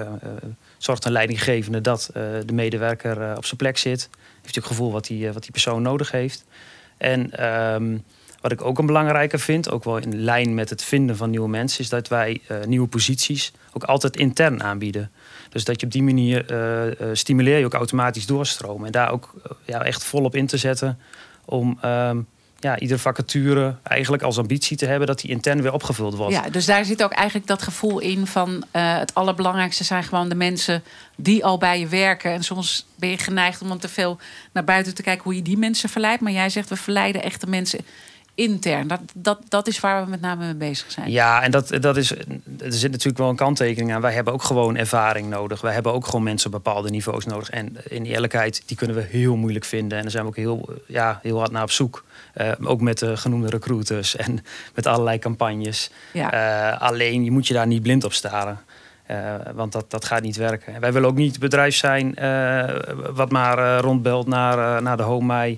zorgt 0.78 1.06
een 1.06 1.12
leidinggevende 1.12 1.82
dat 1.82 2.10
de 2.46 2.54
medewerker 2.54 3.38
op 3.38 3.46
zijn 3.46 3.58
plek 3.58 3.78
zit. 3.78 4.10
Heeft 4.42 4.48
ook 4.48 4.64
het 4.64 4.66
gevoel 4.66 4.92
wat 4.92 5.06
die, 5.06 5.32
wat 5.32 5.42
die 5.42 5.52
persoon 5.52 5.82
nodig 5.82 6.12
heeft. 6.12 6.46
En 6.98 7.46
um, 7.74 8.04
wat 8.42 8.52
ik 8.52 8.62
ook 8.62 8.78
een 8.78 8.86
belangrijke 8.86 9.38
vind, 9.38 9.72
ook 9.72 9.84
wel 9.84 9.98
in 9.98 10.22
lijn 10.22 10.54
met 10.54 10.70
het 10.70 10.84
vinden 10.84 11.18
van 11.18 11.30
nieuwe 11.30 11.50
mensen, 11.50 11.80
is 11.80 11.90
dat 11.90 12.08
wij 12.08 12.42
nieuwe 12.66 12.88
posities 12.88 13.52
ook 13.74 13.84
altijd 13.84 14.18
intern 14.18 14.64
aanbieden. 14.64 15.12
Dus 15.50 15.64
dat 15.64 15.80
je 15.80 15.86
op 15.86 15.92
die 15.92 16.04
manier 16.04 16.52
uh, 17.02 17.08
stimuleer 17.14 17.58
je 17.58 17.66
ook 17.66 17.74
automatisch 17.74 18.26
doorstromen. 18.26 18.86
En 18.86 18.92
daar 18.92 19.12
ook 19.12 19.34
uh, 19.38 19.52
ja, 19.66 19.84
echt 19.84 20.04
volop 20.04 20.36
in 20.36 20.48
te 20.48 20.58
zetten 20.58 21.00
om 21.46 21.80
um, 21.86 22.28
ja, 22.60 22.80
iedere 22.80 23.00
vacature 23.00 23.76
eigenlijk 23.84 24.24
als 24.24 24.38
ambitie 24.38 24.78
te 24.78 24.86
hebben 24.86 25.08
dat 25.08 25.20
die 25.20 25.30
intern 25.30 25.62
weer 25.62 25.74
opgevuld 25.74 26.16
wordt. 26.16 26.34
Ja, 26.34 26.50
dus 26.50 26.66
daar 26.66 26.86
zit 26.86 27.04
ook 27.04 27.12
eigenlijk 27.12 27.48
dat 27.48 27.62
gevoel 27.62 28.00
in 28.00 28.28
van 28.28 28.64
het 28.72 29.14
allerbelangrijkste 29.14 29.84
zijn 29.84 30.04
gewoon 30.04 30.30
de 30.30 30.36
mensen 30.36 30.84
die 31.16 31.46
al 31.46 31.58
bij 31.58 31.80
je 31.80 31.88
werken. 31.88 32.32
En 32.32 32.44
soms 32.44 32.86
ben 32.96 33.10
je 33.10 33.18
geneigd 33.18 33.62
om 33.62 33.80
te 33.80 33.90
veel 33.90 34.18
naar 34.52 34.64
buiten 34.64 34.96
te 34.96 35.04
kijken 35.04 35.24
hoe 35.24 35.36
je 35.36 35.42
die 35.42 35.58
mensen 35.58 35.90
verleidt. 35.90 36.22
Maar 36.22 36.32
jij 36.32 36.50
zegt 36.50 36.70
we 36.70 36.76
verleiden 36.76 37.24
echt 37.24 37.42
de 37.42 37.48
mensen 37.48 37.80
intern? 38.40 38.88
Dat, 38.88 39.02
dat, 39.14 39.40
dat 39.48 39.68
is 39.68 39.80
waar 39.80 40.04
we 40.04 40.10
met 40.10 40.22
name 40.22 40.46
mee 40.46 40.56
bezig 40.56 40.92
zijn. 40.92 41.12
Ja, 41.12 41.42
en 41.42 41.52
dat, 41.52 41.78
dat 41.82 41.98
is, 41.98 42.12
er 42.12 42.74
zit 42.74 42.92
natuurlijk 42.92 43.18
wel 43.18 43.30
een 43.30 43.36
kanttekening 43.36 43.94
aan. 43.94 44.02
Wij 44.02 44.14
hebben 44.14 44.34
ook 44.34 44.44
gewoon 44.44 44.78
ervaring 44.78 45.30
nodig. 45.30 45.62
Wij 45.62 45.74
hebben 45.74 45.94
ook 45.94 46.06
gewoon 46.06 46.24
mensen 46.24 46.54
op 46.54 46.64
bepaalde 46.64 46.90
niveaus 46.90 47.26
nodig. 47.26 47.50
En 47.50 47.78
in 47.88 48.06
eerlijkheid, 48.06 48.64
die 48.66 48.78
kunnen 48.78 48.96
we 48.96 49.02
heel 49.02 49.36
moeilijk 49.36 49.66
vinden. 49.66 49.98
En 49.98 50.04
daar 50.04 50.12
zijn 50.12 50.24
we 50.24 50.30
ook 50.30 50.36
heel, 50.36 50.70
ja, 50.86 51.20
heel 51.22 51.38
hard 51.38 51.52
naar 51.52 51.64
op 51.64 51.72
zoek. 51.72 52.04
Uh, 52.36 52.52
ook 52.64 52.82
met 52.82 52.98
de 52.98 53.18
genoemde 53.18 53.50
recruiters 53.50 54.16
en 54.16 54.44
met 54.76 54.88
allerlei 54.88 55.20
campagnes. 55.20 55.92
Ja. 56.14 56.34
Uh, 56.74 56.82
alleen, 56.82 57.24
je 57.24 57.32
moet 57.32 57.48
je 57.48 57.54
daar 57.54 57.68
niet 57.68 57.82
blind 57.82 58.04
op 58.04 58.14
staren. 58.14 58.60
Uh, 59.12 59.36
want 59.54 59.72
dat, 59.72 59.92
dat 59.92 60.06
gaat 60.06 60.22
niet 60.22 60.36
werken. 60.36 60.80
wij 60.80 60.94
willen 60.94 61.10
ook 61.10 61.16
niet 61.16 61.32
het 61.32 61.40
bedrijf 61.40 61.76
zijn 61.76 62.16
wat 63.14 63.32
maar 63.32 63.80
rondbelt 63.80 64.28
naar, 64.28 64.82
naar 64.82 64.98
de 64.98 65.04
home 65.04 65.58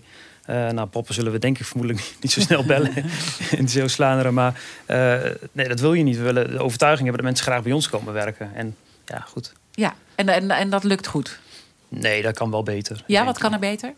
uh, 0.52 0.70
nou, 0.70 0.88
poppen 0.88 1.14
zullen 1.14 1.32
we 1.32 1.40
denk 1.40 1.60
ik 1.60 1.66
vermoedelijk 1.66 2.14
niet 2.22 2.32
zo 2.32 2.40
snel 2.40 2.66
bellen 2.66 2.94
in 3.60 3.70
Zeeuws-Vlaanderen. 3.70 4.34
Maar 4.34 4.62
uh, 4.88 5.20
nee, 5.52 5.68
dat 5.68 5.80
wil 5.80 5.94
je 5.94 6.04
niet. 6.04 6.18
We 6.18 6.24
willen 6.24 6.52
de 6.52 6.60
overtuiging 6.60 7.08
hebben 7.08 7.24
dat 7.24 7.34
mensen 7.34 7.52
graag 7.52 7.64
bij 7.64 7.72
ons 7.72 7.90
komen 7.90 8.14
werken. 8.14 8.56
En 8.56 8.76
ja, 9.06 9.20
goed. 9.20 9.54
Ja, 9.72 9.94
en, 10.16 10.30
en, 10.30 10.52
en 10.52 10.70
dat 10.70 10.84
lukt 10.84 11.08
goed? 11.08 11.40
Nee, 11.88 12.22
dat 12.22 12.36
kan 12.36 12.52
wel 12.52 12.64
beter. 12.64 13.04
Ja, 13.08 13.26
wat 13.26 13.38
kan 13.38 13.54
er 13.54 13.60
beter? 13.60 13.94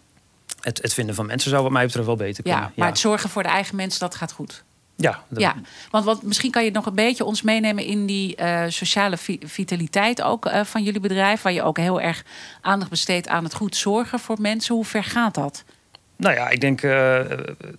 Het, 0.60 0.82
het 0.82 0.94
vinden 0.94 1.16
van 1.16 1.26
mensen 1.26 1.50
zou 1.50 1.64
wat 1.64 1.72
mij 1.72 1.86
betreft 1.86 2.06
wel 2.06 2.16
beter 2.16 2.44
kunnen. 2.44 2.62
Ja, 2.62 2.72
maar 2.76 2.88
het 2.88 3.00
zorgen 3.00 3.30
voor 3.30 3.44
de 3.44 3.50
eigen 3.50 3.76
mensen, 3.76 4.00
dat 4.00 4.16
gaat 4.16 4.32
goed. 4.32 4.64
Ja, 4.96 5.24
ja. 5.38 5.56
Want, 5.90 6.06
want 6.06 6.24
misschien 6.24 6.52
kan 6.52 6.64
je 6.64 6.72
nog 6.72 6.86
een 6.86 6.96
beetje 6.96 7.24
ons 7.24 7.42
meenemen 7.42 7.86
in 7.86 8.06
die 8.06 8.38
uh, 8.40 8.64
sociale 8.68 9.18
vitaliteit 9.40 10.22
ook 10.22 10.46
uh, 10.46 10.64
van 10.64 10.84
jullie 10.84 11.00
bedrijf. 11.00 11.42
Waar 11.42 11.54
je 11.54 11.64
ook 11.64 11.78
heel 11.78 12.02
erg 12.02 12.24
aandacht 12.62 12.90
besteedt 12.90 13.28
aan 13.28 13.44
het 13.44 13.54
goed 13.54 13.76
zorgen 13.76 14.20
voor 14.20 14.42
mensen. 14.42 14.76
Hoe 14.76 14.86
ver 14.86 15.04
gaat 15.04 15.36
dat? 15.36 15.64
Nou 16.24 16.36
ja, 16.36 16.50
ik 16.50 16.62
denk 16.62 16.82
uh, 16.82 17.20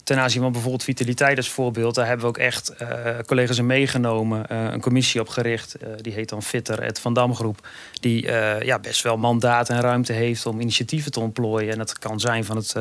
ten 0.02 0.18
aanzien 0.18 0.42
van 0.42 0.52
bijvoorbeeld 0.52 0.84
vitaliteit 0.84 1.36
als 1.36 1.48
voorbeeld, 1.48 1.94
daar 1.94 2.06
hebben 2.06 2.24
we 2.24 2.30
ook 2.30 2.38
echt 2.38 2.72
uh, 2.82 2.88
collega's 3.26 3.58
in 3.58 3.66
meegenomen, 3.66 4.46
uh, 4.52 4.64
een 4.72 4.80
commissie 4.80 5.20
opgericht, 5.20 5.76
die 6.00 6.12
heet 6.12 6.28
dan 6.28 6.42
Fitter, 6.42 6.82
het 6.82 7.00
Van 7.00 7.14
Dam 7.14 7.34
Groep, 7.34 7.68
die 8.00 8.22
ja, 8.64 8.78
best 8.78 9.02
wel 9.02 9.16
mandaat 9.16 9.68
en 9.68 9.80
ruimte 9.80 10.12
heeft 10.12 10.46
om 10.46 10.60
initiatieven 10.60 11.12
te 11.12 11.20
ontplooien. 11.20 11.72
En 11.72 11.78
dat 11.78 11.98
kan 11.98 12.20
zijn 12.20 12.44
van 12.44 12.56
het 12.56 12.74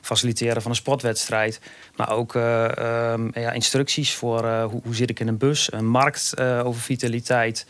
faciliteren 0.00 0.62
van 0.62 0.70
een 0.70 0.76
sportwedstrijd, 0.76 1.60
maar 1.98 2.10
ook 2.10 2.34
um, 2.34 3.30
ja, 3.34 3.52
instructies 3.52 4.14
voor 4.14 4.48
hoe, 4.48 4.80
hoe, 4.84 4.94
zit 4.94 5.10
ik 5.10 5.20
in 5.20 5.28
een 5.28 5.36
bus, 5.36 5.72
een 5.72 5.86
markt 5.86 6.40
over 6.40 6.80
vitaliteit, 6.80 7.66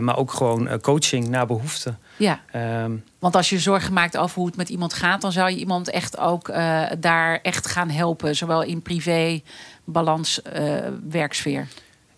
maar 0.00 0.16
ook 0.16 0.32
gewoon 0.32 0.80
coaching 0.80 1.28
naar 1.28 1.46
behoefte. 1.46 1.94
Ja. 2.16 2.40
Um, 2.84 3.04
want 3.18 3.36
als 3.36 3.48
je 3.48 3.58
zorgen 3.58 3.92
maakt 3.92 4.16
over 4.16 4.36
hoe 4.36 4.46
het 4.46 4.56
met 4.56 4.68
iemand 4.68 4.92
gaat, 4.92 5.20
dan 5.20 5.32
zou 5.32 5.50
je 5.50 5.56
iemand 5.56 5.90
echt 5.90 6.18
ook 6.18 6.52
daar 6.98 7.38
echt 7.42 7.66
gaan 7.66 7.90
helpen. 7.90 8.36
Zowel 8.36 8.62
in 8.62 8.82
privé, 8.82 9.42
balans, 9.84 10.40
werksfeer. 11.08 11.66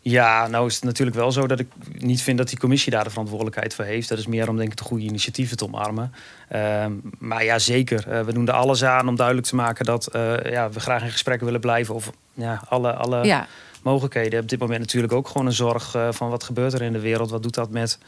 Ja, 0.08 0.46
nou 0.46 0.66
is 0.66 0.74
het 0.74 0.84
natuurlijk 0.84 1.16
wel 1.16 1.32
zo 1.32 1.46
dat 1.46 1.60
ik 1.60 1.66
niet 1.98 2.22
vind 2.22 2.38
dat 2.38 2.48
die 2.48 2.58
commissie 2.58 2.92
daar 2.92 3.04
de 3.04 3.10
verantwoordelijkheid 3.10 3.74
voor 3.74 3.84
heeft. 3.84 4.08
Dat 4.08 4.18
is 4.18 4.26
meer 4.26 4.48
om 4.48 4.56
denk 4.56 4.70
ik 4.70 4.76
de 4.76 4.84
goede 4.84 5.04
initiatieven 5.04 5.56
te 5.56 5.64
omarmen. 5.64 6.12
Uh, 6.52 6.86
maar 7.18 7.44
ja, 7.44 7.58
zeker. 7.58 8.04
Uh, 8.08 8.20
we 8.20 8.32
doen 8.32 8.48
er 8.48 8.54
alles 8.54 8.84
aan 8.84 9.08
om 9.08 9.16
duidelijk 9.16 9.46
te 9.46 9.54
maken 9.54 9.84
dat 9.84 10.08
ja, 10.42 10.70
we 10.70 10.80
graag 10.80 11.02
in 11.02 11.10
gesprek 11.10 11.40
willen 11.40 11.60
blijven 11.60 11.94
over 11.94 12.12
ja, 12.34 12.62
alle, 12.68 12.92
alle 12.94 13.24
ja. 13.24 13.46
mogelijkheden. 13.82 14.40
Op 14.40 14.48
dit 14.48 14.58
moment 14.58 14.80
natuurlijk 14.80 15.12
ook 15.12 15.28
gewoon 15.28 15.46
een 15.46 15.52
zorg 15.52 15.96
van 16.10 16.30
wat 16.30 16.44
gebeurt 16.44 16.72
er 16.72 16.82
in 16.82 16.92
de 16.92 17.00
wereld. 17.00 17.30
Wat 17.30 17.42
doet 17.42 17.54
dat 17.54 17.70
met, 17.70 17.98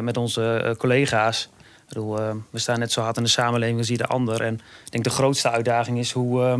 met 0.00 0.16
onze 0.16 0.74
collega's? 0.78 1.48
bedoel, 1.88 2.16
we 2.50 2.58
staan 2.58 2.78
net 2.78 2.92
zo 2.92 3.00
hard 3.00 3.16
in 3.16 3.22
de 3.22 3.28
samenleving 3.28 3.78
als 3.78 3.90
ieder 3.90 4.06
ander. 4.06 4.40
En 4.40 4.54
ik 4.84 4.90
denk 4.90 5.04
de 5.04 5.10
grootste 5.10 5.50
uitdaging 5.50 5.98
is 5.98 6.12
hoe, 6.12 6.40
uh, 6.40 6.54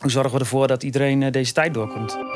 hoe 0.00 0.10
zorgen 0.10 0.32
we 0.32 0.38
ervoor 0.38 0.66
dat 0.66 0.82
iedereen 0.82 1.30
deze 1.30 1.52
tijd 1.52 1.74
doorkomt. 1.74 2.29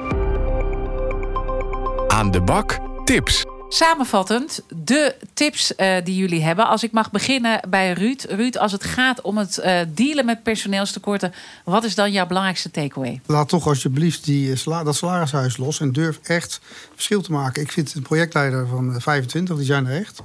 Aan 2.14 2.31
de 2.31 2.40
bak 2.40 2.79
tips. 3.05 3.44
Samenvattend, 3.68 4.62
de 4.85 5.14
tips 5.33 5.72
uh, 5.77 5.96
die 6.05 6.16
jullie 6.16 6.42
hebben. 6.42 6.66
Als 6.68 6.83
ik 6.83 6.92
mag 6.92 7.11
beginnen 7.11 7.61
bij 7.68 7.92
Ruud. 7.92 8.24
Ruud, 8.29 8.57
als 8.57 8.72
het 8.72 8.85
gaat 8.85 9.20
om 9.20 9.38
het 9.38 9.59
uh, 9.64 9.81
dealen 9.88 10.24
met 10.24 10.42
personeelstekorten, 10.42 11.33
wat 11.64 11.85
is 11.85 11.94
dan 11.94 12.12
jouw 12.12 12.27
belangrijkste 12.27 12.70
takeaway? 12.70 13.20
Laat 13.27 13.48
toch 13.48 13.66
alsjeblieft 13.66 14.24
die, 14.24 14.64
dat 14.64 14.96
salarishuis 14.96 15.57
los 15.57 15.81
en 15.81 15.92
durf 15.92 16.18
echt 16.22 16.61
verschil 16.92 17.22
te 17.22 17.33
maken. 17.33 17.62
Ik 17.62 17.72
vind 17.72 17.94
een 17.94 18.03
projectleider 18.03 18.66
van 18.66 19.00
25, 19.00 19.57
die 19.57 19.66
zijn 19.66 19.87
er 19.87 20.00
echt. 20.00 20.16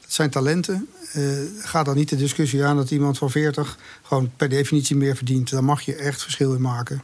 Dat 0.00 0.12
zijn 0.12 0.30
talenten. 0.30 0.88
Uh, 1.16 1.38
ga 1.58 1.82
dan 1.82 1.96
niet 1.96 2.08
de 2.08 2.16
discussie 2.16 2.64
aan 2.64 2.76
dat 2.76 2.90
iemand 2.90 3.18
van 3.18 3.30
40 3.30 3.78
gewoon 4.02 4.30
per 4.36 4.48
definitie 4.48 4.96
meer 4.96 5.16
verdient. 5.16 5.50
Daar 5.50 5.64
mag 5.64 5.80
je 5.80 5.94
echt 5.94 6.22
verschil 6.22 6.54
in 6.54 6.60
maken. 6.60 7.02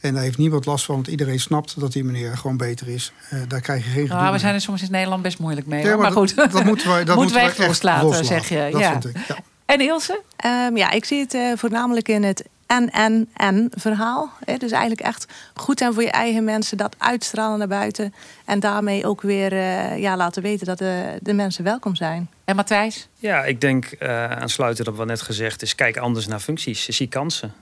En 0.00 0.14
daar 0.14 0.22
heeft 0.22 0.38
niemand 0.38 0.66
last 0.66 0.84
van, 0.84 0.94
want 0.94 1.06
iedereen 1.06 1.40
snapt 1.40 1.80
dat 1.80 1.92
die 1.92 2.04
meneer 2.04 2.36
gewoon 2.36 2.56
beter 2.56 2.88
is. 2.88 3.12
Uh, 3.32 3.40
daar 3.48 3.60
krijg 3.60 3.84
je 3.84 3.90
geen 3.90 4.06
nou, 4.06 4.32
We 4.32 4.38
zijn 4.38 4.54
er 4.54 4.60
soms 4.60 4.82
in 4.82 4.90
Nederland 4.90 5.22
best 5.22 5.38
moeilijk 5.38 5.66
mee. 5.66 5.84
Ja, 5.84 5.96
maar, 5.96 6.12
goed, 6.12 6.36
dat, 6.36 6.64
moeten 6.64 6.88
wij, 6.88 7.04
dat 7.04 7.16
moeten 7.16 7.34
wij 7.34 7.44
echt 7.44 7.58
loslaten, 7.58 8.24
zeg 8.24 8.48
je. 8.48 8.68
Dat 8.72 8.80
ja. 8.80 8.90
Vind 8.90 9.04
ik, 9.04 9.26
ja. 9.28 9.36
En 9.66 9.80
Ilse? 9.80 10.22
Um, 10.44 10.76
ja, 10.76 10.90
ik 10.90 11.04
zie 11.04 11.20
het 11.20 11.34
uh, 11.34 11.52
voornamelijk 11.56 12.08
in 12.08 12.22
het 12.22 12.44
en, 12.66 12.90
en, 12.90 13.28
en 13.34 13.70
verhaal. 13.74 14.30
Dus 14.58 14.70
eigenlijk 14.70 15.00
echt 15.00 15.26
goed 15.54 15.78
zijn 15.78 15.94
voor 15.94 16.02
je 16.02 16.10
eigen 16.10 16.44
mensen, 16.44 16.76
dat 16.76 16.94
uitstralen 16.98 17.58
naar 17.58 17.68
buiten. 17.68 18.14
En 18.44 18.60
daarmee 18.60 19.06
ook 19.06 19.22
weer 19.22 19.52
uh, 19.52 19.98
ja, 19.98 20.16
laten 20.16 20.42
weten 20.42 20.66
dat 20.66 20.78
de, 20.78 21.18
de 21.22 21.32
mensen 21.32 21.64
welkom 21.64 21.94
zijn. 21.94 22.28
En 22.44 22.56
Matthijs? 22.56 23.08
Ja, 23.18 23.44
ik 23.44 23.60
denk 23.60 23.90
uh, 23.98 24.24
aansluitend 24.30 24.88
op 24.88 24.96
wat 24.96 25.06
net 25.06 25.22
gezegd 25.22 25.62
is, 25.62 25.74
kijk 25.74 25.96
anders 25.96 26.26
naar 26.26 26.40
functies. 26.40 26.88
Zie 26.88 27.08
kansen. 27.08 27.52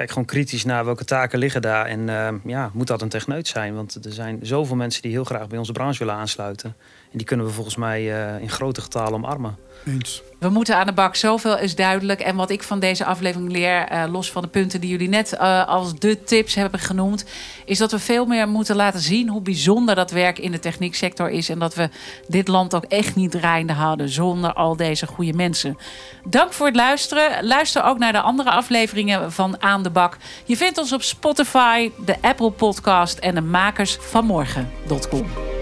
Kijk 0.00 0.12
gewoon 0.12 0.28
kritisch 0.28 0.64
naar 0.64 0.84
welke 0.84 1.04
taken 1.04 1.38
liggen 1.38 1.62
daar. 1.62 1.86
En 1.86 2.08
uh, 2.08 2.28
ja, 2.44 2.70
moet 2.72 2.86
dat 2.86 3.02
een 3.02 3.08
techneut 3.08 3.48
zijn? 3.48 3.74
Want 3.74 4.04
er 4.04 4.12
zijn 4.12 4.38
zoveel 4.42 4.76
mensen 4.76 5.02
die 5.02 5.10
heel 5.10 5.24
graag 5.24 5.48
bij 5.48 5.58
onze 5.58 5.72
branche 5.72 5.98
willen 5.98 6.14
aansluiten. 6.14 6.76
En 7.12 7.18
die 7.18 7.26
kunnen 7.26 7.46
we 7.46 7.52
volgens 7.52 7.76
mij 7.76 8.02
uh, 8.02 8.42
in 8.42 8.48
grote 8.48 8.80
getalen 8.80 9.14
omarmen. 9.14 9.56
Eens. 9.86 10.22
We 10.40 10.48
moeten 10.48 10.76
aan 10.76 10.86
de 10.86 10.92
bak, 10.92 11.16
zoveel 11.16 11.58
is 11.58 11.74
duidelijk. 11.74 12.20
En 12.20 12.36
wat 12.36 12.50
ik 12.50 12.62
van 12.62 12.78
deze 12.78 13.04
aflevering 13.04 13.52
leer, 13.52 13.92
uh, 13.92 14.04
los 14.12 14.30
van 14.30 14.42
de 14.42 14.48
punten 14.48 14.80
die 14.80 14.90
jullie 14.90 15.08
net 15.08 15.32
uh, 15.32 15.68
als 15.68 15.98
de 15.98 16.22
tips 16.22 16.54
hebben 16.54 16.80
genoemd, 16.80 17.24
is 17.64 17.78
dat 17.78 17.90
we 17.90 17.98
veel 17.98 18.26
meer 18.26 18.48
moeten 18.48 18.76
laten 18.76 19.00
zien 19.00 19.28
hoe 19.28 19.40
bijzonder 19.40 19.94
dat 19.94 20.10
werk 20.10 20.38
in 20.38 20.52
de 20.52 20.58
technieksector 20.58 21.30
is. 21.30 21.48
En 21.48 21.58
dat 21.58 21.74
we 21.74 21.88
dit 22.28 22.48
land 22.48 22.74
ook 22.74 22.84
echt 22.84 23.16
niet 23.16 23.30
draaiende 23.30 23.72
houden 23.72 24.08
zonder 24.08 24.52
al 24.52 24.76
deze 24.76 25.06
goede 25.06 25.32
mensen. 25.32 25.78
Dank 26.24 26.52
voor 26.52 26.66
het 26.66 26.76
luisteren. 26.76 27.46
Luister 27.46 27.84
ook 27.84 27.98
naar 27.98 28.12
de 28.12 28.20
andere 28.20 28.50
afleveringen 28.50 29.32
van 29.32 29.62
Aan 29.62 29.82
de 29.82 29.90
Bak. 29.90 30.16
Je 30.44 30.56
vindt 30.56 30.78
ons 30.78 30.92
op 30.92 31.02
Spotify, 31.02 31.90
de 32.04 32.16
Apple 32.20 32.50
Podcast 32.50 33.18
en 33.18 33.34
de 33.34 33.40
makers 33.40 33.96
van 34.00 34.24
morgen.com. 34.24 35.59